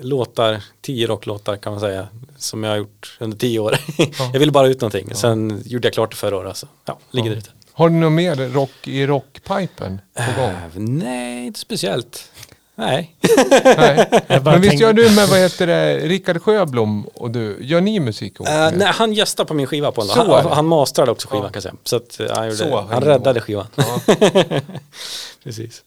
[0.00, 3.78] låtar, tio rocklåtar kan man säga, som jag har gjort under tio år.
[4.32, 6.56] jag ville bara ut någonting, sen gjorde jag klart det förra året.
[6.56, 7.34] Så, ja, ligger Ja.
[7.34, 7.50] där ute.
[7.72, 10.50] Har du något mer rock i rockpipen på gång?
[10.50, 12.30] Äh, nej, inte speciellt.
[12.78, 13.16] Nej.
[13.64, 14.08] Nej.
[14.44, 18.34] Men visst gör du med, vad heter det, Rickard Sjöblom och du, gör ni musik
[18.34, 18.48] ihop?
[18.48, 20.16] Uh, nej, han gästar på min skiva på en dag.
[20.16, 21.48] Så Han, han mastrade också skivan Ja.
[21.48, 21.74] kan jag säga.
[21.84, 23.66] Så att, eh, han, gjorde, Så han räddade skivan.
[23.74, 24.00] Ja.
[25.44, 25.82] Precis.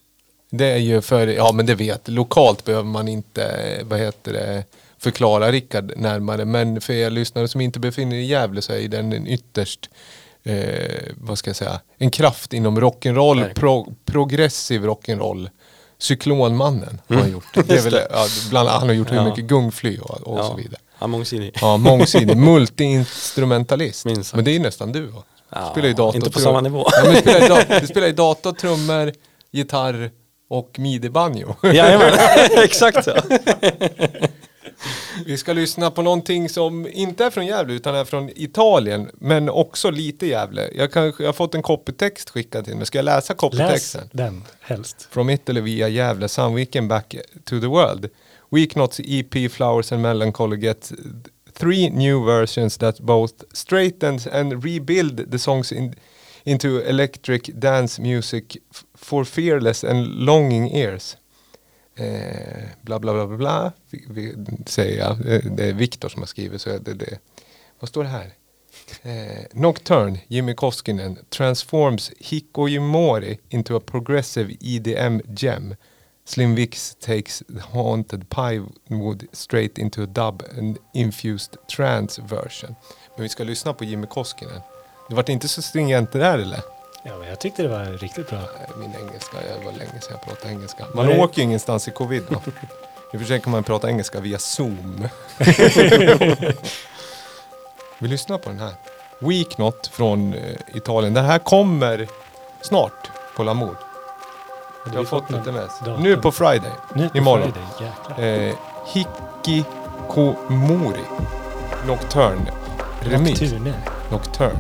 [0.50, 4.34] Det är ju för, ja men det vet, lokalt behöver man inte, eh, vad heter
[4.34, 4.64] det,
[5.00, 6.46] förklara Rickard närmare.
[6.46, 9.90] Men för er lyssnare som inte befinner er i Gävle så är den en ytterst,
[10.44, 15.50] eh, vad ska jag säga, en kraft inom rock'n'roll, pro, progressiv rock'n'roll.
[16.02, 17.44] Cyklonmannen har han gjort.
[17.54, 19.24] Det är väl, ja, bland, han har gjort hur Ja.
[19.30, 20.44] mycket gungfly och, och ja.
[20.48, 20.80] så vidare.
[21.00, 21.58] Är mångsidig.
[21.62, 24.06] Ja, mångsidig, multi-instrumentalist.
[24.36, 25.24] Men det är ju nästan du va?
[25.50, 26.88] Ja, spelar ju dator, inte på samma nivå.
[26.92, 29.14] Ja, men spelar, ju da- du spelar ju dator, trummor,
[29.52, 30.12] gitarr
[30.50, 31.56] och midi-banjo.
[31.64, 32.14] Jajamän,
[32.64, 33.12] exakt så.
[35.26, 39.10] Vi ska lyssna på någonting som inte är från Gävle utan är från Italien.
[39.14, 40.70] Men också lite Gävle.
[40.76, 42.86] Jag, kan, jag har fått en copytext skickad till mig.
[42.86, 44.10] Ska jag läsa Läs copytexten?
[44.12, 45.08] den helst.
[45.12, 48.10] From Italy via Gävle, Some Weekend Back to the World.
[48.50, 50.92] Weeknots EP Flowers and Melancholy get
[51.54, 55.96] three new versions that both straightens and rebuild the songs in,
[56.44, 58.58] into electric dance music
[58.96, 61.18] for fearless and longing ears.
[61.96, 64.36] Eh, bla bla bla bla bla, vi, vi,
[64.66, 65.12] säger jag.
[65.12, 67.20] Eh, det är Viktor som har skrivit så är det det.
[67.80, 68.34] Vad står det här?
[69.02, 75.76] Eh, Nocturne, Jimmy Koskinen, transforms Hikojimori into a progressive EDM gem.
[76.26, 82.76] Slim Vix takes the haunted Pinewood straight into a dub and infused trance version.
[83.16, 84.62] Men vi ska lyssna på Jimmy Koskinen.
[85.10, 86.62] Det vart inte så stringent det där eller?
[87.04, 88.40] Ja, men jag tyckte det var riktigt bra.
[88.80, 90.86] Min engelska, det var länge sedan jag pratade engelska.
[90.94, 91.20] Man Nej.
[91.20, 92.42] åker ju ingenstans i covid då.
[93.14, 95.08] Nu försöker man prata engelska via zoom.
[98.00, 98.74] vi lyssnar på den här.
[99.20, 101.14] Weeknot från eh, Italien.
[101.14, 102.08] Den här kommer
[102.62, 103.76] snart på Lamour.
[104.86, 105.80] Jag har fått sms.
[105.80, 106.04] datum?
[106.04, 106.72] Nu på Friday.
[106.96, 107.54] Nu på Imorgon.
[107.78, 108.50] Friday.
[108.50, 108.56] Eh,
[108.94, 111.02] Hikikomori.
[111.88, 112.52] Nocturne.
[113.02, 113.42] Remix.
[113.42, 113.74] Nocturne.
[114.12, 114.60] Nocturne.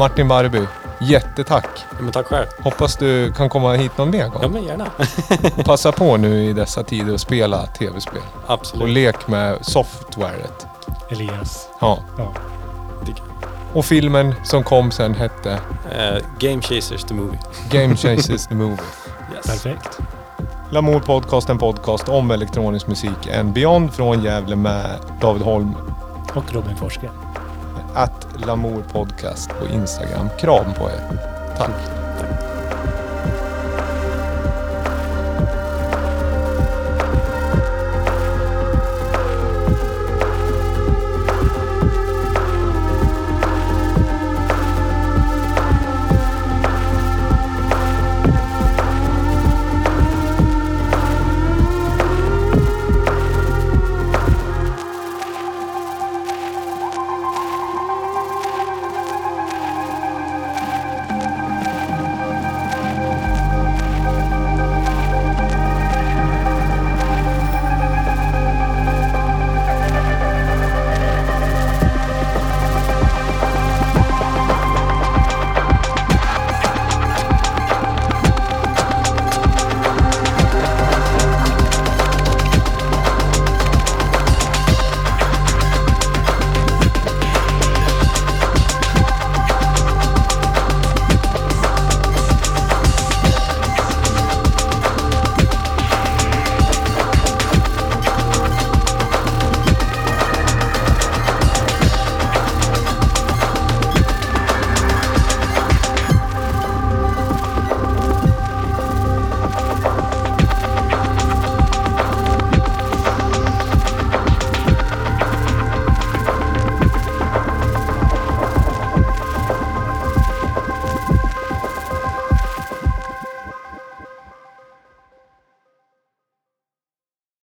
[0.00, 0.62] Martin Barby,
[1.00, 1.66] jättetack.
[1.90, 2.46] Ja, men tack själv.
[2.62, 4.42] Hoppas du kan komma hit någon mer gång.
[4.42, 4.86] Ja men gärna.
[5.64, 8.22] Passa på nu i dessa tider att spela tv-spel.
[8.46, 8.88] Och Absolut.
[8.88, 10.66] lek med softwaret.
[11.10, 11.68] Elias.
[11.80, 11.98] Ja.
[12.18, 12.32] Ja.
[13.72, 15.52] Och filmen som kom sen hette
[15.98, 17.38] Eh, Game Chasers the Movie.
[17.70, 18.76] Game Chasers the Movie.
[19.36, 19.46] Yes.
[19.46, 19.98] Perfekt.
[20.70, 25.76] Lamour Podcast, en podcast om elektronisk musik and beyond från Gävle med David Holm.
[26.34, 27.10] Och Robin Forske.
[27.94, 30.28] Att Lamour Podcast på Instagram.
[30.38, 31.18] Kram på er.
[31.56, 31.99] Tack.